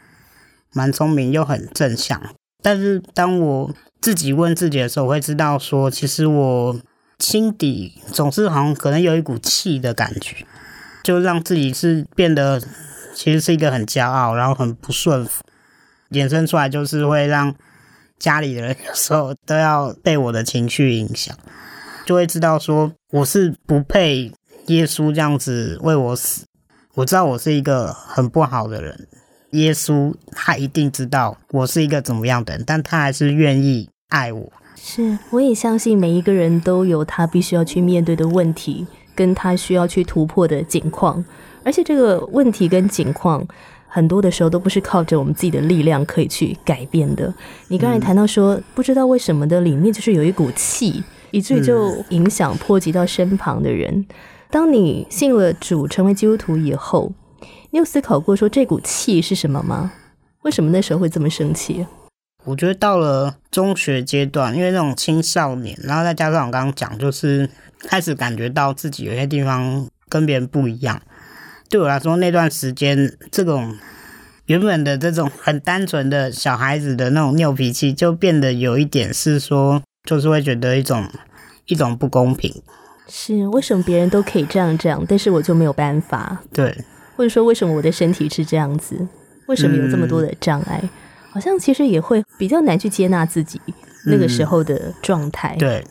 [0.75, 2.20] 蛮聪明又很正向。
[2.62, 6.79] 但是当我自己问自己的时候，我会知道说，其实我
[7.18, 10.44] 心底总是好像可能有一股气的感觉，
[11.03, 12.61] 就让自己是变得
[13.14, 15.42] 其实是一个很骄傲，然后很不顺服，
[16.11, 17.55] 衍生出来就是会让。
[18.20, 21.37] 家里的人有时候都要被我的情绪影响，
[22.06, 24.30] 就会知道说我是不配
[24.66, 26.44] 耶稣这样子为我死。
[26.94, 29.09] 我知道我是一个很不好的人，
[29.52, 34.52] 耶稣他一定知道我是一个怎么样的人，但他还是愿意爱我。
[34.76, 41.24] 是，我也相信每一个人都有他必须要去面对的问题，跟他需要去突破的境况，
[41.64, 43.46] 而且这个问题跟境况。
[43.92, 47.35] 很多的时候都不是靠着我们自己的力量可以去改变的。
[47.66, 54.07] 你刚才谈到说，不知道为什么的里面就是有一股气，以至于就影响波及到身旁的人。
[54.48, 57.12] 当你信了主，成为基督徒以后，
[57.70, 59.92] 你有思考过说这股气是什么吗？
[60.42, 61.85] 为什么那时候会这么生气？
[62.44, 67.50] 我觉得到了中学阶段，因为那种青少年，然后再加上我刚刚讲，就是
[67.81, 71.03] 开始感觉到自己有些地方跟别人不一样。
[71.70, 73.78] 对我来说，那段时间，这种
[74.46, 81.09] 原本的这种很单纯的小孩子的那种拗脾气，就变得有一点是说，就是会觉得一种
[81.66, 82.52] 一种不公平。
[83.09, 86.42] 是为什么别人都可以这样这样，但是我就没有办法？
[86.52, 86.76] 对，
[87.14, 89.06] 或者说为什么我的身体是这样子？
[89.46, 90.83] 为什么有这么多的障碍？
[91.30, 93.61] 好像其实也会比较难去接纳自己
[94.06, 95.54] 那个时候的状态。
[95.56, 95.85] 对，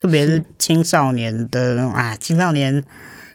[0.00, 2.82] 特别是青少年的啊，青少年。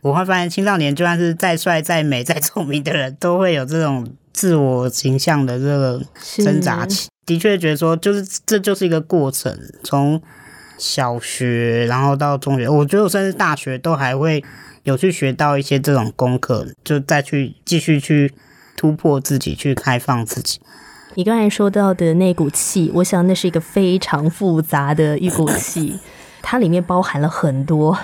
[0.06, 6.00] 我会发现，青少年就算是再帅、再美、再聪明的人，都会有这种自我形象的这个
[6.44, 7.10] 挣扎期。
[7.26, 10.22] 的确，觉得说，就是这就是一个过程，从
[10.78, 14.44] 小学然后到中学，我觉得我甚至大学都还会
[14.84, 18.32] 有去学到一些这种功课，就再去继续去
[18.78, 20.60] 突破自己，去开放自己。
[21.16, 26.00] 你刚才说到的那股气，我想那是一个非常复杂的一股气，
[26.44, 27.98] 它里面包含了很多。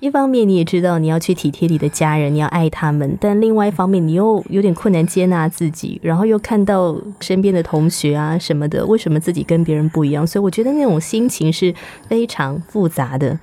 [0.00, 10.26] 一方面你也知道你要去体贴你的家人，你要爱他们，但另外一方面你又有点困难接纳自己，然后又看到身边的同学啊什么的，为什么自己跟别人不一样？
[10.26, 11.74] 所以我觉得那种心情是
[12.08, 13.38] 非常复杂的。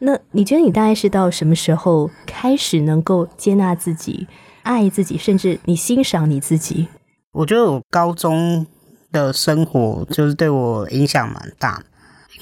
[0.00, 4.26] 那你觉得你大概是到什么时候开始能够接纳自己、
[4.62, 6.88] 爱自己，甚至你欣赏你自己？
[7.32, 8.66] 我觉得我高中
[9.12, 11.82] 的生活就是对我影响蛮大。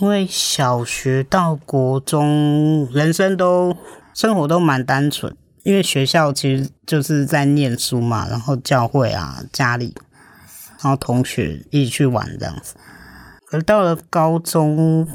[0.03, 3.76] 因为小学到国中，人生都
[4.12, 5.32] 生活都蛮单纯，
[5.62, 9.94] 因为学校其实就是在念书嘛，然后教会啊、家里，
[10.82, 12.74] 然后同学一起去玩这样子。
[13.53, 15.07] 而到了高中，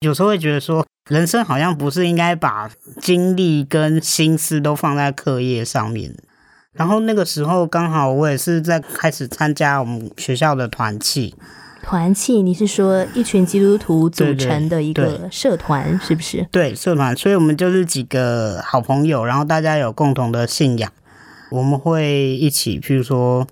[0.00, 2.70] 有时候会觉得说，人生好像不是应该把
[3.02, 6.16] 精力跟心思都放在课业上面。
[6.72, 11.34] 然后那个时候刚好我也是在开始参加我们学校的团契，
[11.82, 16.46] 团契，你是说一群基督徒组成的一个社团，是不是？
[16.50, 20.90] 对社团，所以我们就是几个好朋友，然后大家有共同的信仰，
[21.50, 23.46] 我们会一起，譬如说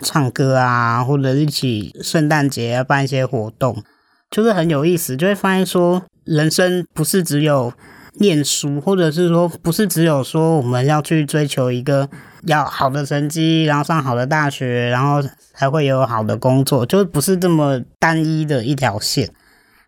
[0.00, 3.82] 唱歌啊，或者一起圣诞节啊办一些活动，
[4.30, 7.72] 就是很有意思，就会发现说，人生不是只有
[8.14, 12.08] 念书，或者是说不是只有说我们要去追求一个
[12.42, 15.22] 要好的成绩，然后上好的大学，然后
[15.54, 19.30] 才会有好的工作，就是不是这么单一的一条线，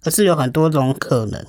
[0.04, 1.44] 而是有很多种可能。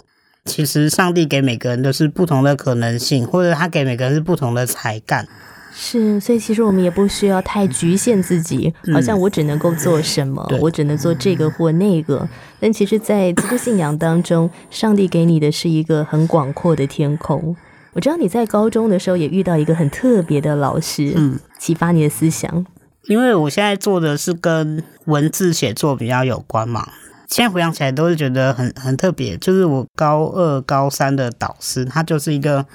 [0.46, 5.28] 其实上帝给每个人都是不同的可能性，或者他给每个人是不同的才干。
[5.72, 12.28] 是，所以其实我们也不需要太局限自己，好像我只能够做什么，对我只能做这个或那个。
[12.60, 17.56] 但其实，在基督信仰当中，上帝给你的是一个很广阔的天空。
[18.00, 22.66] 我知道你在高中的时候也遇到一个很特别的老师，嗯，启发你的思想。
[23.10, 26.88] 因为我现在做的是跟文字写作比较有关嘛，
[27.28, 29.36] 现在回想起来都是觉得很很特别。
[29.36, 32.66] 就是我高二、高三的导师，他就是一个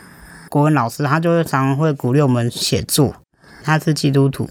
[0.50, 3.14] 国文老师，他就是常常会鼓励我们写作。
[3.62, 4.50] 他是基督徒，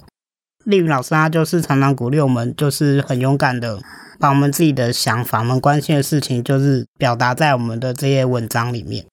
[0.63, 3.80] 丽云老师他就是常常鼓励我们，就是很勇敢的
[4.17, 9.05] 把我们自己的想法、我们关心的事情，就是表达在我们的这些文章里面。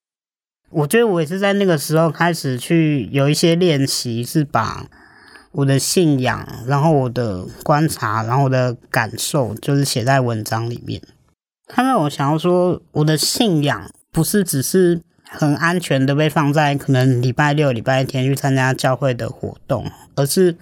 [0.71, 4.87] 我觉得我也是在那个时候开始去有一些练习，是把
[5.53, 11.03] 我的信仰，然后我的观察，然后我的感受，就是写在文章里面。
[11.67, 20.57] 他让我想要说，我的信仰不是只是很安全的被放在可能礼拜六、礼拜天去参加教会的活动，而是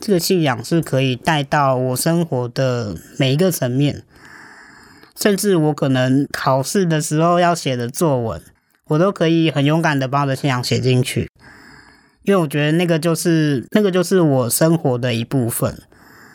[0.00, 4.02] 这个信仰是可以带到我生活的每一个层面，
[5.14, 8.42] 甚至我可能考试的时候要写的作文，
[8.86, 11.28] 我都可以很勇敢的把我的信仰写进去。
[12.22, 15.82] 因为我觉得那个就是那个就是我生活的一部分，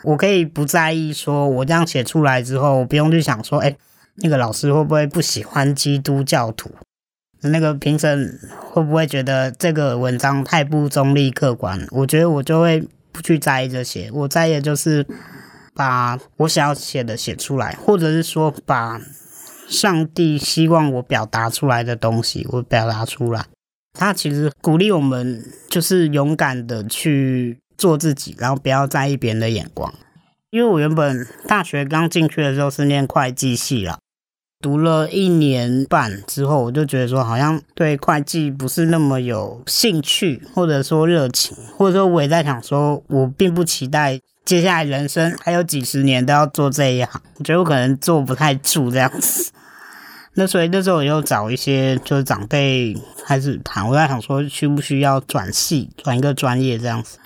[0.04, 3.76] 我可以不在意说我这样写出来之后，我不用去想说，哎，
[4.22, 6.70] 那个老师会不会不喜欢基督教徒？
[7.42, 8.38] 那个评审
[8.70, 11.84] 会不会觉得这个文章太不中立客观？
[11.90, 15.04] 我觉得我就会不去在意这些，我在意的就是
[15.74, 19.00] 把我想要写的写出来，或者是说把
[19.70, 23.46] 上帝希望我表达出来的东西，我表达出来。
[23.92, 29.94] 他其实鼓励我们，就是勇敢的去做自己，然后不要在意别人的眼光。
[30.50, 33.98] 因为我原本大学刚进去的时候是念会计系啦，
[34.60, 49.52] 读了一年半之后，我就觉得说好像对会计不是那么有兴趣，或者说热情，或者说我也在想说，我并不期待接下来人生还有几十年都要做这一行，我觉得我可能做不太住这样子。
[50.40, 57.18] 那所以那时候我又找一些就是长辈开始谈，我在想说需不需要转系，转一个专业这样子。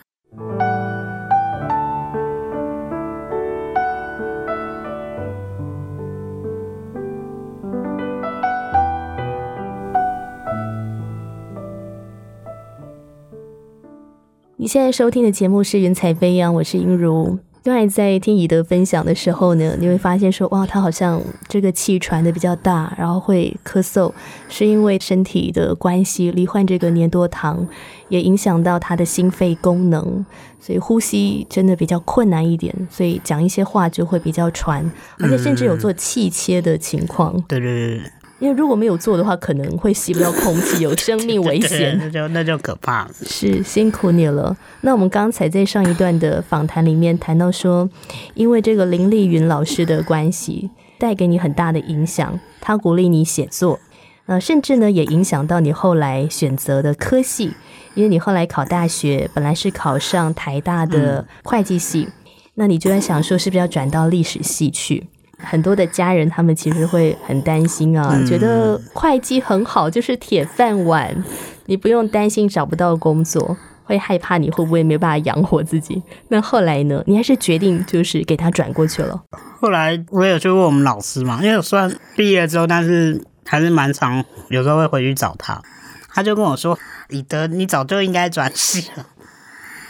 [14.57, 17.39] 你现在收听的节目是《云彩飞扬》，我是英如。
[17.65, 24.12] 刚才在听以德分享的时候呢，你会发现说，哇，他好像这个气喘的比较大，然后会咳嗽，
[24.51, 27.67] 是因为身体的关系，罹患这个粘多糖，
[28.11, 30.23] 也影响到他的心肺功能，
[30.61, 34.85] 所以呼吸真的比较困难一点，所以讲一些话就会比较喘，
[35.19, 37.33] 而且甚至有做气切的情况。
[37.49, 38.11] 对对对对
[38.45, 41.97] 因为如果没有做的话，可能会吸不到空气，有 生命危，险。
[41.99, 43.11] 那就那就可怕了。
[43.24, 44.55] 是辛苦你了。
[44.82, 47.88] 那我们刚才在上一段的访谈里面谈到说，
[48.34, 50.68] 因为这个林丽云老师的关系，
[50.99, 53.80] 带给你很大的影响，他鼓励你写作，
[54.26, 57.55] 那甚至呢也影响到你后来选择的科系，
[57.95, 62.11] 因为你后来考大学本来是考上台大的会计系，
[62.57, 65.07] 那你就在想说是不是要转到历史系去？
[65.39, 71.24] 很多的家人他们其实会很担心啊，嗯觉得会计很好，就是铁饭碗，
[71.66, 76.03] 你不用担心找不到工作，会害怕你会不会没办法养活自己。
[76.28, 77.03] 那后来呢？
[77.07, 79.22] 你还是决定就是给他转过去了。
[79.61, 85.61] 后来我也有去问我们老师嘛，因为我虽然毕业之后，但是还是蛮常有时候会回去找他，
[86.09, 86.78] 他就跟我说
[87.09, 89.07] ：“李德，你早就应该转系了。”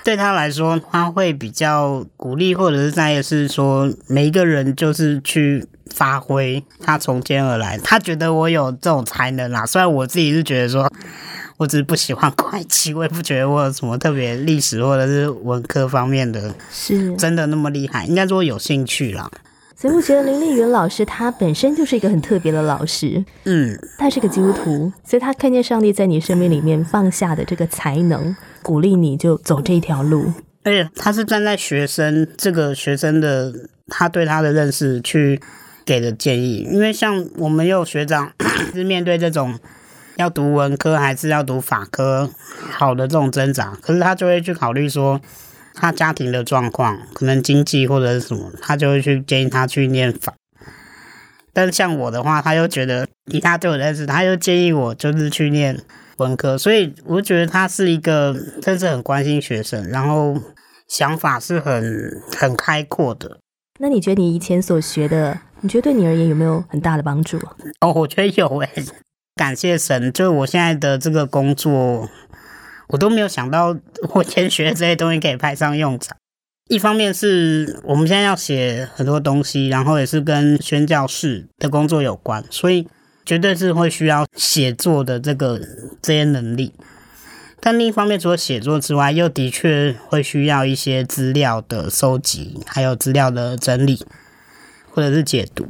[0.05, 7.78] 对他来说，他会比较鼓励，或者是在意的是说，每一个人就是去发挥他从天而来。
[7.78, 10.92] 他觉得我有这种才能啦，虽然我自己是觉得说，
[11.57, 19.30] 我只是不喜欢会计，我也不觉得我有什么特别历史或者是文科方面的是，真的那么厉害，应该说有兴趣啦。
[19.76, 28.34] 所以我觉得林丽云老师他本身就是一个很特别的老师，嗯，他是个基督徒，所以他看见上帝在你生命里面放下的这个才能，
[28.65, 30.33] 鼓励你就走这条路。
[30.65, 33.53] 而且他是站在学生这个学生的
[33.89, 35.39] 他对他的认识去
[35.85, 38.33] 给的建议，因为像我们有学长
[38.73, 39.59] 是面对这种
[40.17, 42.31] 要读文科还是要读法科
[42.71, 45.21] 好的这种挣扎，可是他就会去考虑说
[45.75, 50.33] 他家庭的状况，可能经济或者是什么，他就会去建议他去念法。
[51.53, 55.79] 但是像我的话，他又觉得以他对我的认识，他又建议我就是去念
[56.19, 60.35] 文科，所以我觉得他是一个真是很关心学生，然后
[60.89, 63.39] 想法是很很开阔的。
[63.81, 67.39] 那你觉得你以前所学的，你觉得对你而言有没有很大的帮助？
[67.81, 68.85] 哦，我觉得有诶、
[69.35, 72.09] 感谢神，就是我现在的这个工作，
[72.89, 73.77] 我都没有想到
[74.15, 76.17] 我以前学的这些东西可以派上用场。
[76.69, 82.89] 一方面是我们现在要写很多东西，然后也是跟宣教士的工作有关，所以
[83.25, 85.61] 绝对是会需要写作的这个
[86.03, 86.72] 这些能力。
[87.61, 94.05] 但另一方面，除了写作之外，又的确会需要一些资料的收集，还有资料的整理
[94.91, 95.66] 或者是解读。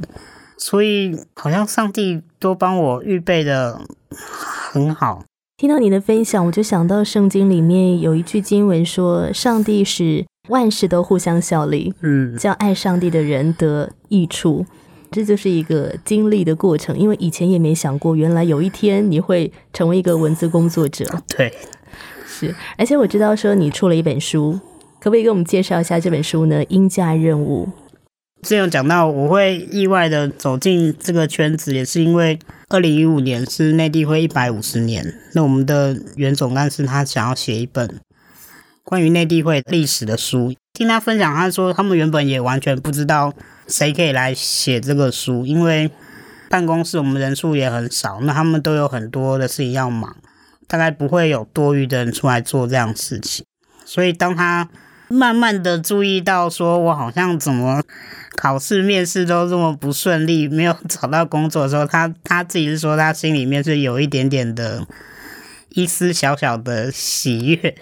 [0.57, 5.23] 所以好像上帝都帮我预备的很好。
[5.57, 14.65] 听到你的分享，我就想到圣经里面有一句经文说：“上帝使万事都互相效力，嗯，叫爱上帝的人得益处。”
[15.15, 21.05] 这就是一个经历的过程，因为以前也没想过，原来有一天你会成为一个文字工作者。
[21.33, 21.53] 对，
[22.27, 24.59] 是，而且我知道说你出了一本书，
[24.99, 26.61] 可不可以给我们介绍一下这本书呢？
[26.65, 27.69] 应价任务。
[28.41, 32.37] 这样讲到，我会意外的走进这个圈子，也是因为
[32.67, 35.15] 二零一五年是内地会一百五十年。
[35.33, 37.99] 那我们的袁总干事他想要写一本
[38.83, 43.33] 关于内地会历史的书，听他分享，他说他们原本也完全不知道
[43.67, 45.89] 谁可以来写这个书，因为
[46.49, 50.15] 办公室我们人数也很少，那他们都有很多的事情要忙，
[50.67, 53.45] 大概不会有多余的人出来做这样事情。
[53.83, 54.69] 所以当他
[55.07, 57.81] 慢慢的注意到，说我好像怎么
[58.35, 64.85] 考试、面试都这么不顺利，没有找到工作的时候，他他自己是说，他心里面是有一点点的
[65.69, 67.75] 一丝小小的喜悦。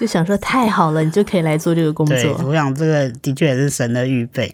[0.00, 2.16] 就想说太好了，你就可以来做这个工，作。
[2.46, 4.50] 我想这个的确也是神的预备。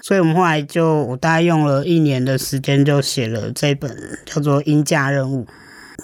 [0.00, 5.46] 所以我们后来就，我大概用了一年的时间，就写了这本叫做《英价任务》，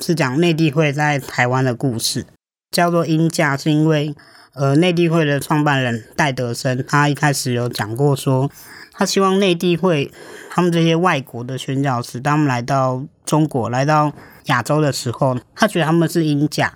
[0.05, 2.27] 是讲内地会在台湾的故事。
[2.71, 4.15] 叫做英价，是因为
[4.53, 8.51] 呃，内地会的创办人戴德生，他一开始有讲过说，
[8.93, 10.13] 他希望内地会
[10.51, 14.13] 他们这些外国的宣教师，当他们来到中国、来到
[14.47, 16.71] 亚洲的时候，他觉得他们是英价，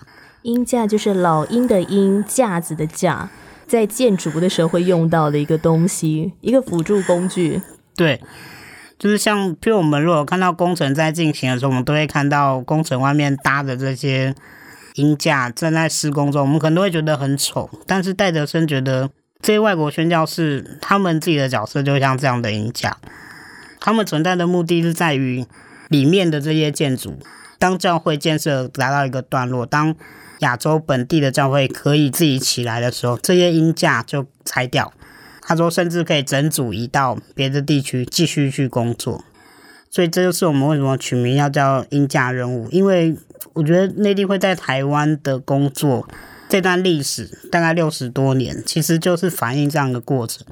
[0.48, 3.28] 鹰架就是老鹰的鹰，架子的架，
[3.66, 7.60] 在建筑的时候会用到的一个东西，一个辅助工具。
[7.94, 8.18] 对，
[8.98, 14.34] 就是像，譬如我们如果看到工程在进行的时候，我们都会看到工程外面搭的这些
[14.94, 17.68] 鹰架正在施工中，我们可能都会觉得很丑。
[17.86, 19.10] 但是戴德生觉得
[19.42, 22.96] 这些外国宣教士他们自己的角色就像这样的鹰架，
[23.78, 25.44] 他们存在的目的是在于
[25.88, 27.18] 里面的这些建筑，
[27.58, 29.94] 当教会建设达到一个段落，当
[30.40, 34.92] 亚洲本地的教会可以自己起来的时候，这些鹰架就拆掉。
[35.42, 39.24] 他说，甚至可以整组移到别的地区继续去工作。
[39.90, 43.16] 所以这就是我们为什么取名要叫“鹰架任务”，因为
[43.54, 46.06] 我觉得内地会在台湾的工作
[46.46, 50.46] 这段历史大概六十多年，其实就是反映这样的过程。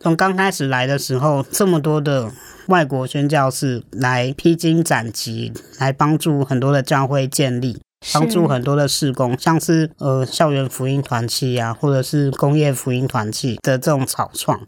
[0.00, 2.30] 从刚开始来的时候，这么多的
[2.68, 7.80] 外国宣教士来披荆斩棘，来帮助很多的教会建立，
[8.12, 14.60] 帮助很多的事工，像是呃校园福音团契啊，或者是工业福音团契的这种草创。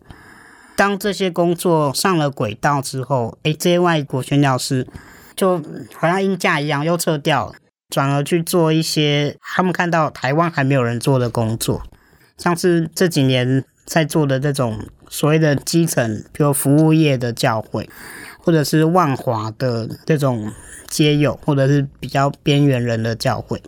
[0.76, 4.86] 当这些工作上了轨道之后，诶，这些外国宣教师
[5.34, 5.58] 就
[5.94, 7.54] 好像鹰架一样又撤掉了，
[7.88, 11.82] 转而去做一些他们看到台湾还没有人做的工作，
[12.36, 14.78] 像是这几年在做的这种
[15.08, 17.88] 所谓的基层，比如服务业的教会，
[18.38, 20.52] 或者是万华的这种
[20.88, 23.62] 街友，或者是比较边缘人的教会。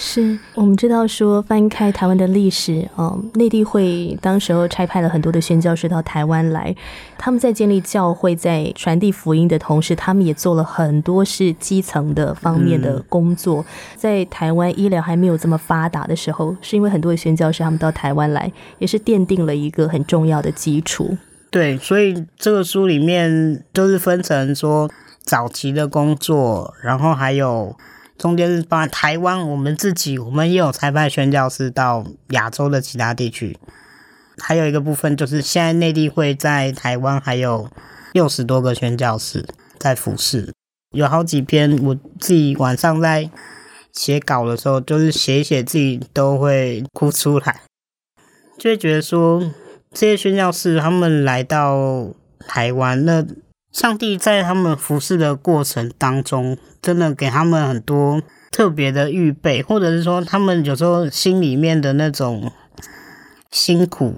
[0.00, 6.72] 是我们知道说，翻开台湾的历史，哦，内地会当时候差派了很多的宣教士到台湾来，
[7.18, 13.64] 他们在建立教会、在传递福音的同时，他们也做了很多是基层的方面的工作。
[13.96, 21.18] 在台湾医疗还没有这么发达的时候，是因为很多的宣教士他们到台湾来，也是奠定了一个很重要的基础。
[21.50, 24.88] 对，所以这个书里面都是分成说
[25.24, 27.74] 早期的工作，然后还有
[28.18, 33.56] 中间是包含台湾，我们自己我们也有裁判宣教士到亚洲的其他地区。
[34.40, 37.70] 还有一个部分就是现在内地会在台湾还有
[38.12, 39.44] 六十多个宣教士
[39.78, 40.52] 在服侍，
[40.90, 43.30] 有好几篇我自己晚上在
[43.92, 47.62] 写稿的时候，就是写一写自己都会哭出来，
[48.56, 49.40] 就会觉得说
[49.92, 52.12] 这些宣教士他们来到
[52.46, 53.24] 台湾，那
[53.72, 62.50] 上帝在他们服侍的过程当中，真的给他们很多特别的预备，或者是说他们有时候心里面的那种
[63.50, 64.14] 辛苦，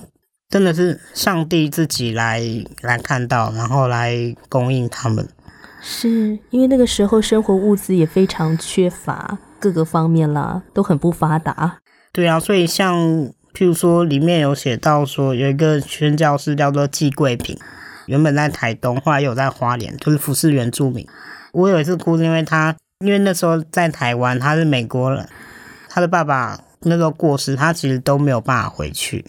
[0.48, 2.42] 真的是上帝自己来
[2.82, 5.28] 来看到，然后来供应他们。
[5.82, 11.78] 是因为那个时候生活物资也非常缺乏，各个方面啦都很不发达。
[12.12, 12.96] 对啊，所以像
[13.55, 17.59] 譬如说里面有写到说有一个宣教师叫做季贵平，
[18.11, 21.06] 原本在台东，后来有在花莲，就是服侍原住民。
[21.52, 25.28] 我有一次哭，是因为他因为那时候在台湾，他是美国人，
[25.88, 29.24] 他的爸爸那时候过世，他其实都没有办法回去。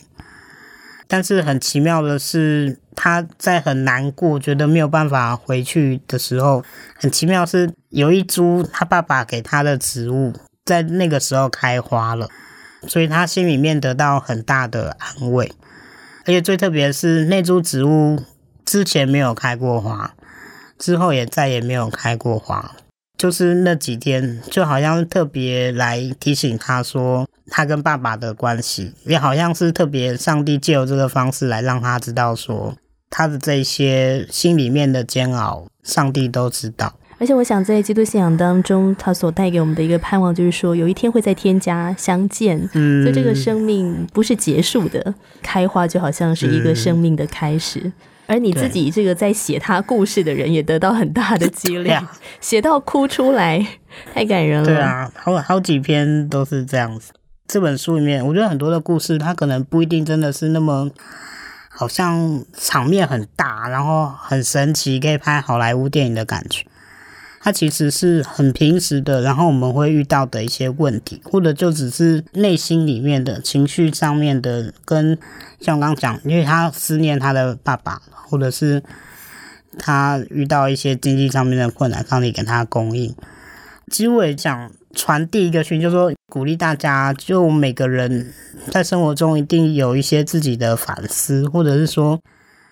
[1.08, 6.64] 但是很奇妙的是，他在很难过、觉得没有办法回去的时候，
[6.96, 10.34] 很奇妙是有一株他爸爸给他的植物，
[10.66, 12.28] 在那个时候开花了，
[12.88, 15.52] 所以他心里面得到很大的安慰。
[16.24, 18.24] 而且最特别的是，那株植物
[18.72, 20.14] 之前没有开过花，
[20.80, 22.72] 之后也再也没有开过花。
[23.18, 32.74] 就是那几天，就好像特别来提醒他说，他跟爸爸的关系，也好像是特别上帝借由这个方式来让他知道说，
[33.10, 36.94] 他的这些心里面的煎熬，上帝都知道。
[37.20, 42.58] 而且我想，在基督信仰当中，他所带给我们的一个盼望，就是说有一天会在天家相见。
[42.72, 47.92] 嗯，所以这个生命不是结束的，开花就好像是一个生命的开始。
[48.32, 51.94] 而你自己这个在写他故事的人，也得到很大的激励，
[52.40, 53.68] 写到哭出来，
[54.14, 54.66] 太感人了。
[54.66, 57.12] 对啊，好好几篇都是这样子。
[57.46, 60.90] 这本书里面，我觉得很多的故事，它可能不一定真的是那么，
[61.68, 66.66] 好像场面很大，然后很神奇，可以拍好莱坞电影的感觉。
[67.44, 75.18] 它其实是很平时的，然后我们会遇到的一些问题，或者就只是内心里面的情绪上面的，跟
[75.60, 78.84] 像刚刚讲，因为他思念他的爸爸，或者是
[79.80, 83.16] 他遇到一些经济上面的困难，上帝给他供应。
[83.92, 88.32] 其实我也想传递一个讯息，就是说鼓励大家，就每个人
[88.70, 92.20] 在生活中一定有一些自己的反思，或者是说。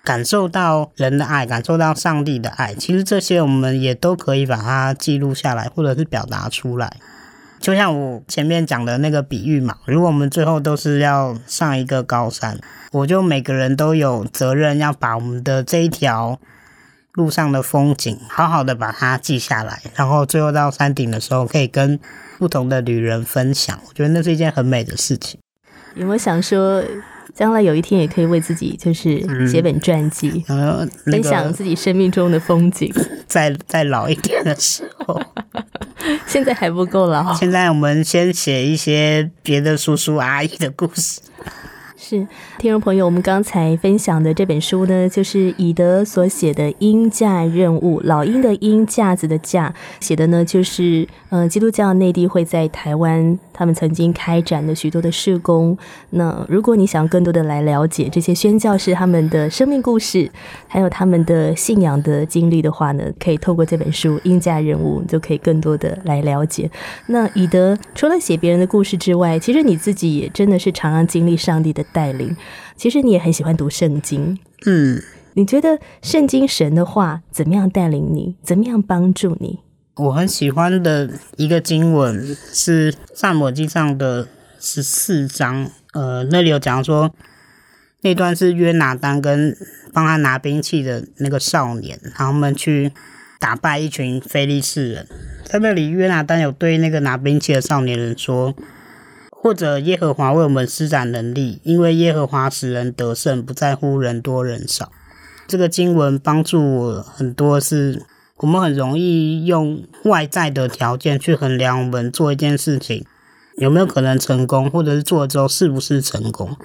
[0.09, 6.91] 感受到人的爱，感受到上帝的爱，其实这些我们也都可以把它记录下来，或者是表达出来。
[7.59, 12.57] 就像我前面讲的那个比喻嘛，如果我们最后都是要上一个高山，
[12.91, 16.39] 我就每个人都有责任要把我们的这一条
[17.13, 21.99] 路上的风景好好的把它记下来，然后最后到山顶的时候可以跟
[22.39, 23.79] 不同的旅人分享。
[23.87, 25.39] 我觉得那是一件很美的事情。
[25.93, 26.83] 有没有想说？
[27.35, 30.43] 将来有一天也可以为自己就是写本传记，
[31.05, 32.91] 分享自己生命中的风景。
[33.27, 35.21] 再再老一点的时候，
[36.25, 37.33] 现在还不够老。
[37.35, 41.21] 现在我们先写一些别的叔叔阿姨的故事。
[42.01, 42.25] 是
[42.57, 55.77] 听众朋友，我们刚才分享的这本书呢，就是以德所写的《鹰架任务》，老鹰的鹰，架子的架，写的呢就是呃基督教内地会在台湾他们曾经开展的许多的事工。
[56.11, 60.31] 那如果你想更多的来了解这些宣教士他们的生命故事，
[60.69, 66.71] 还有他们的信仰的经历的话呢，可以透过这本书《鹰架任务》，你就可以更多的来了解。
[67.07, 71.85] 那以德除了写别人的故事之外，其实你自己也真的是常常经历上帝的。
[71.91, 72.35] 带领，
[72.75, 75.01] 其实你也很喜欢读圣经，嗯，
[75.33, 79.59] 你觉得圣经神的话怎么样带领你，怎么样帮助你？
[79.95, 84.27] 我很喜欢的一个经文是《萨摩记》上的
[84.59, 87.13] 十四章，呃，那里有讲说，
[88.01, 89.55] 那段是约拿丹跟
[89.91, 92.91] 帮他拿兵器的那个少年，然后们去
[93.39, 95.07] 打败一群非利士人，
[95.45, 98.55] 在那里约拿丹有对那个拿兵器的少年人说。
[99.41, 104.91] 或者耶和华为我们施展能力，因为耶和华使人得胜，不在乎人多人少。
[105.47, 108.03] 这个经文帮助我很多，是
[108.35, 113.05] 我们很容易用外在的条件去衡量我们做一件事情
[113.55, 116.57] 有没有可能成功，或者是做之后是不是成功。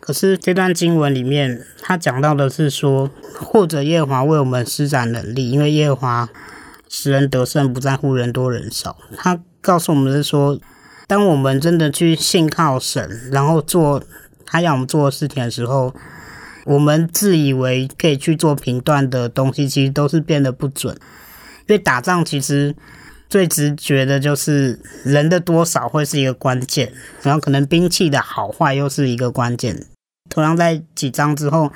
[0.00, 6.28] 可是这段经文里面，他讲到的是说，或者耶和华为我们施展能力，因为耶和华
[6.88, 8.96] 使人得胜，不在乎人多人少。
[9.18, 10.58] 他告诉我们是说。
[11.12, 14.02] 当我们真的去信靠神，然后做
[14.46, 15.94] 他要我们做的事情的时候，
[16.64, 20.96] 我们自以为可以去做评断的东西，其实都是变得不准。
[21.66, 22.74] 因为打仗其实
[23.28, 26.90] 最直觉的就是人的多少会是一个关键，
[27.20, 29.86] 然后可能兵器的好坏又是一个关键。
[30.30, 31.70] 同样在几章之后，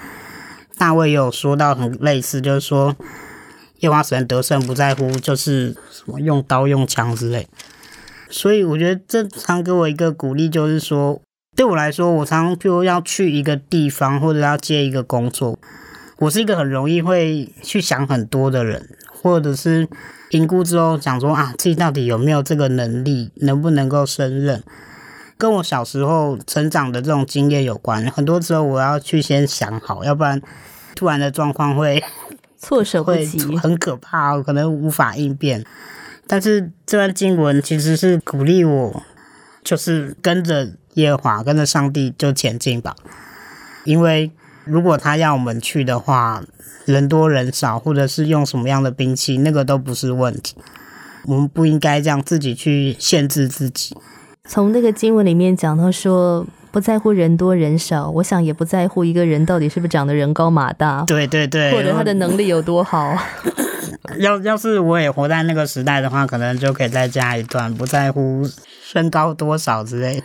[0.78, 2.96] 大卫有说到很类似，就是说
[3.80, 7.46] 夜华神得胜不在乎就是什么用刀用枪之类。
[8.28, 11.20] 所以我觉得这常给我一个鼓励，就是说
[11.54, 15.58] 对我来说，我常就要去一个地方或者要接一个工作，
[16.18, 18.88] 我是一个很容易会去想很多的人，
[19.22, 19.88] 或者是。
[20.28, 24.60] 评估之后，想说啊，自己到底有没有这个能力，能不能够胜任？
[25.38, 28.04] 跟我小时候成长的这种经验有关。
[28.10, 30.42] 很多时候，我要去先想好，要不然
[30.96, 32.02] 突然的状况会
[32.58, 35.64] 措手不及，很可怕，可能无法应变。
[36.26, 39.02] 但是这段经文其实是鼓励我，
[39.62, 42.96] 就是跟着耶和华，跟着上帝就前进吧。
[43.84, 44.32] 因为
[44.64, 46.42] 如果他要我们去的话，
[46.84, 50.56] 人多人少，或者是用什么样的兵器，那个都不是问题。
[51.26, 53.96] 我们不应该这样自己去限制自己。
[54.48, 56.46] 从那个经文里面讲到说，
[56.76, 63.16] 不在乎人多人少，我想也不在乎一个人到底是不是长得人高马大，对对对，或者他的能力有多好。
[64.20, 68.46] 要要是我也活在那个时代的话，可能就可以再加一段，不在乎
[68.82, 70.22] 身高多少之类。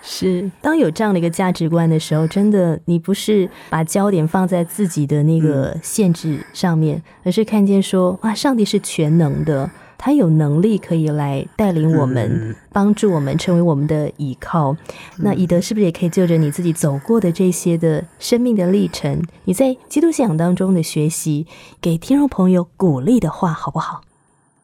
[0.00, 9.68] 是，当有这样的一个价值观的时候，真的，你不是把焦点放在自己的那个限制上面，而是看见说，哇，上帝是全能的，
[9.98, 14.74] 他有能力可以来带领我们，帮助我们，成为我们的依靠。
[15.16, 21.46] 那以德是不是也可以就着你自己走过的这些的生命的历程，你在基督信仰当中的学习，
[21.80, 24.00] 给听众朋友鼓励的话，好不好？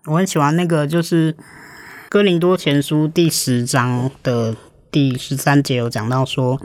[0.07, 1.37] 我很喜欢那个，就是
[2.09, 4.55] 哥林多前书第十章的。
[4.95, 6.57] 第十三节有讲到说，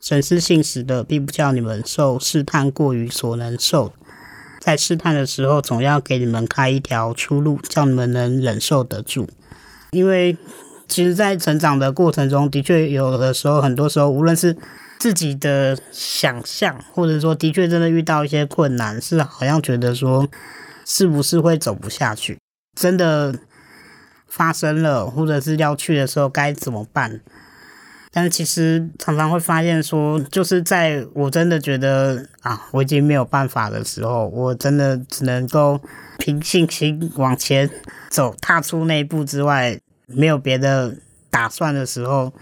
[0.00, 3.92] 神是信实的，并不叫你们受试探过于所能受，
[4.66, 9.28] 在试探的时候，总要给你们开一条出路，叫你们能忍受得住。
[9.92, 10.36] 因为
[10.88, 14.56] 其实，在成长的过程中，的确有的时候，很多时候，无论是
[14.98, 20.26] 自己的想象，或者说的确真的遇到一些困难，是好像觉得说，
[20.84, 22.36] 是不是会走不下去？
[22.74, 23.32] 真的
[24.26, 27.20] 发生了，或者是要去的时候，该怎么办？
[28.18, 35.78] 但其实常常会发现，说就是在我真的觉得啊，我已经没有办法的时候，我真的只能够
[36.16, 37.68] 凭信心往前
[38.08, 40.96] 走，踏出那一步之外，没有别的
[41.28, 42.32] 打算的时候，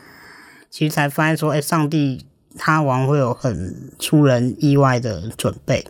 [0.70, 2.24] 其实才发现说，哎，上帝
[2.56, 5.84] 他往往会有很出人意外的准备。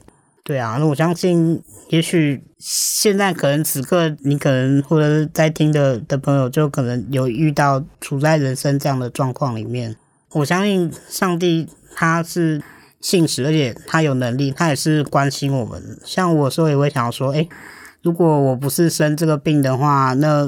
[0.46, 9.96] 对啊，那我相信，也许现在可能此刻你可能或者是在听的的朋友，就可能有遇到处在人生这样的状况里面。
[10.32, 11.66] 我相信上帝
[11.96, 12.62] 他是
[13.00, 15.98] 信实，而且他有能力，他也是关心我们。
[16.04, 17.48] 像我说也会想说，哎，
[18.02, 20.46] 如果我不是生这个病的话，那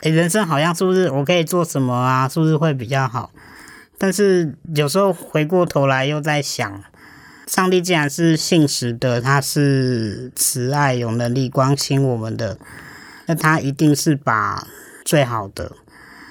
[0.00, 2.28] 哎，人生好像是不是我可以做什么啊？
[2.28, 3.30] 是不是会比较好？
[3.98, 6.82] 但是有时候回过头来又在想。
[7.46, 12.56] 上帝既然是信实的，他是慈爱、有能力、关心我们的，
[13.26, 14.66] 那他一定是把
[15.04, 15.72] 最好的，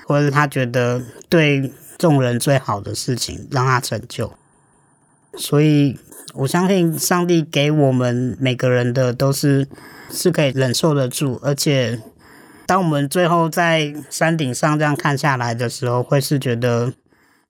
[0.08, 4.34] 或者他觉得对众人最好的事情让他成就。
[5.38, 6.00] 所以
[6.34, 9.68] 我相信上帝给我们每个人的都是
[10.10, 12.02] 是可以忍受得住，而且
[12.66, 16.94] 当我们最后在山顶上这样看下来的时候，会是觉得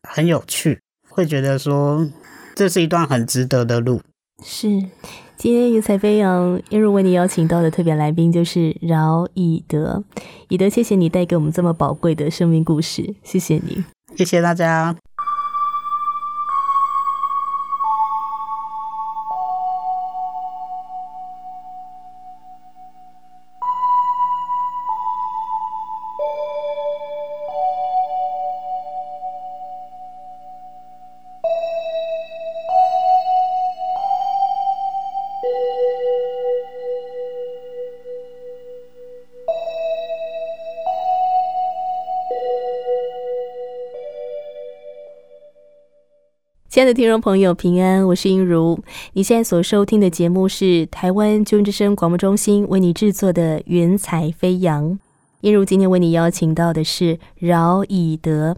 [0.04, 2.10] 很有趣，会觉得说。
[2.56, 4.02] 这是一段很值得的路。
[4.44, 4.68] 是，
[5.38, 10.04] 今天云彩飞扬，因如为你邀请到的特别来宾就是饶以德。
[10.50, 13.84] 以德，谢谢你带给我们这么宝贵的生命故事，谢谢你，
[14.16, 14.96] 谢谢大家。
[46.82, 48.80] 亲爱的听众朋友，平安，我是英如。
[49.14, 54.86] 你现在所收听的节目是台湾救援之声广播中心为你制作的《云彩飞扬》。
[55.42, 58.58] 英如今天为你邀请到的是饶以德。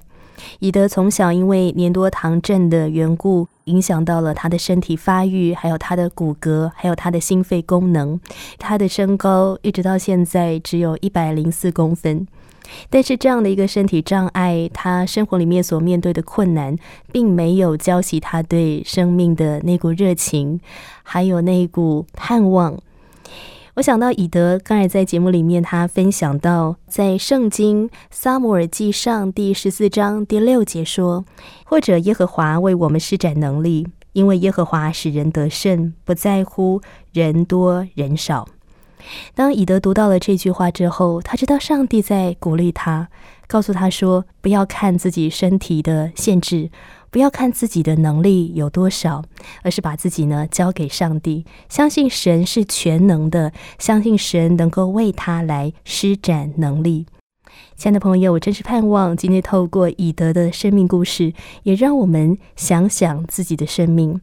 [0.59, 8.17] 以德从小因为年多糖症的缘故，影响到了他的身体发育，还有他的骨骼，还有他的心肺功能。
[8.57, 12.26] 他的身高一直到现在只有一百零四公分。
[12.89, 16.76] 但是这样的一个身体障碍，他生活里面所面对的困难，
[17.11, 20.59] 并没有浇熄他对生命的那股热情，
[21.03, 22.78] 还有那股盼望。
[23.76, 31.26] 我想到以德刚才在节目里面，他分享到，在圣经撒母耳记上第十四章第六节说
[31.65, 36.82] ：“或者耶和华为我们施展能力，因为耶和华使人得胜，不在乎
[37.13, 38.47] 人多人少。”
[39.35, 43.09] 当以德读到了这句话之后，他知道上帝在鼓励他，
[43.47, 46.69] 告诉他说：“不要看自己身体的限制。”
[47.13, 49.23] 不要看自己的能力有多少，
[49.61, 57.05] 而是把自己呢交给上帝，相信神是全能的，相信神能够为他来施展能力。
[57.75, 64.19] 亲爱的朋友，我真是盼望今天透过以德的生命故事，也让我们想想自己的生命，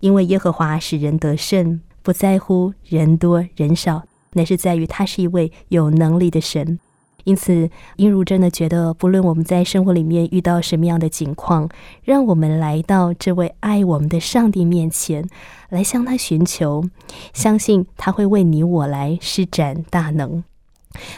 [0.00, 6.78] 因为耶和华使人得胜，不在乎人多人少，乃是在于他是一位有能力的神。
[7.24, 11.66] 因此，英如真的觉得，不论我们在生活里面遇到什么样的境况，
[12.02, 15.26] 让我们来到这位爱我们的上帝面前，
[15.70, 16.84] 来向他寻求，
[17.32, 20.44] 相信他会为你我来施展大能。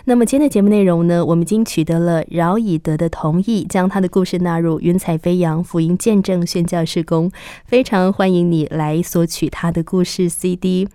[0.04, 1.24] 那么今天的节目内容呢？
[1.24, 7.30] 我们已经取得了饶以德的同意，将他的故事纳入云彩飞扬福音见证宣教事工，
[7.64, 10.88] 非常欢迎你来索取他的故事 CD。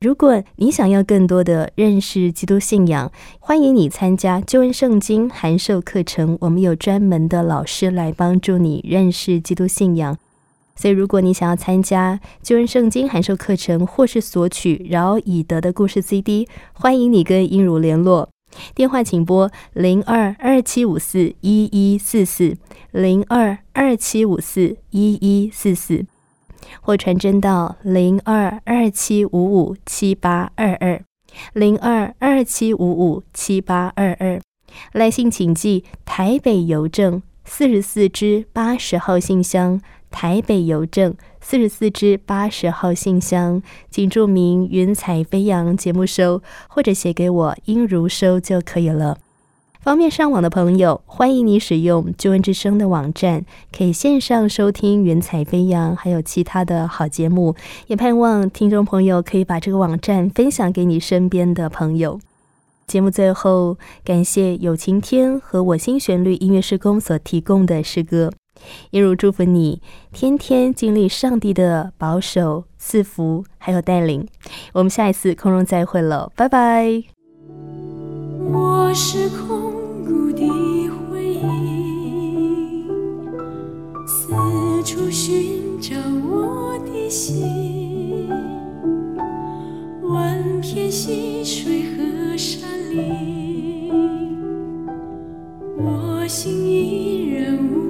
[0.00, 3.10] 如果你想要更多的认识基督信仰，
[3.40, 6.38] 欢迎你参加救恩圣经函授课程。
[6.42, 10.16] 我们有专门的老师来帮助你认识基督信仰。
[10.80, 18.28] 所以，如果你想要参加救恩圣经函授课程，或是索取饶以德的故事 CD，欢迎你跟英如联络。
[18.76, 22.56] 电话请拨零二二七五四一一四四
[22.92, 26.06] 零二二七五四一一四四。
[26.80, 31.02] 或传真到零二二七五五七八二二
[31.54, 34.40] 零二二七五五七八二二，
[34.92, 49.18] 来信请寄台北邮政四十四支八十号信箱，台北邮政四十四支八十号信箱，请注明“云彩飞扬”节目收，或者写给我“音如收”就可以了。
[49.80, 57.54] 方便上网的朋友，欢迎你使用救恩之声的网站，可以线上收听《云彩飞扬》，还有其他的好节目。
[57.86, 62.20] 也盼望听众朋友可以把这个网站分享给你身边的朋友。
[62.86, 68.32] 节目最后，感谢有晴天和我心旋律音乐施工所提供的诗歌，
[68.90, 69.80] 一如祝福你
[70.12, 74.26] 天天经历上帝的保守、赐福还有带领。
[74.72, 77.02] 我们下一次空中再会了，拜拜。
[78.52, 79.78] 我是空。
[80.08, 80.40] 故的
[80.88, 82.86] 回忆，
[84.06, 84.32] 四
[84.84, 85.94] 处寻找
[86.26, 88.30] 我的心，
[90.02, 93.92] 万片溪水和山林，
[95.76, 97.87] 我心依然无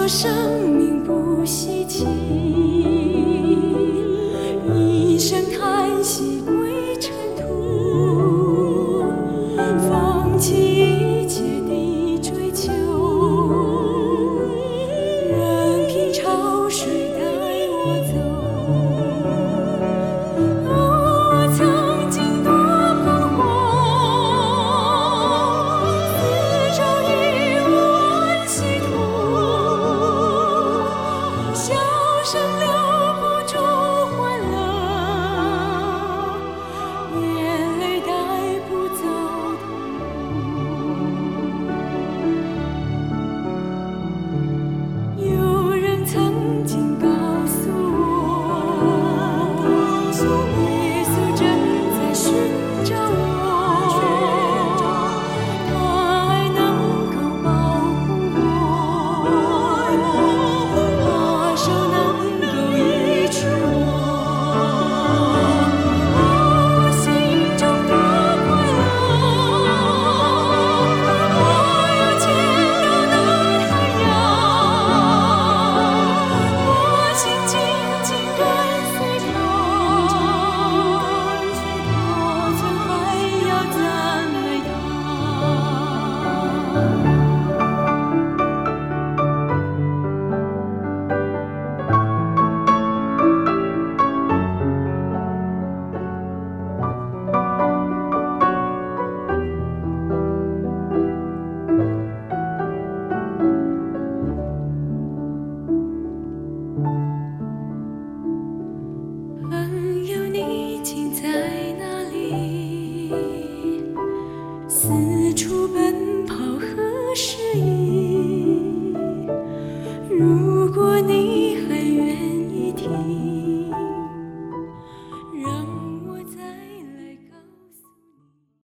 [0.00, 2.19] 说生命不稀奇。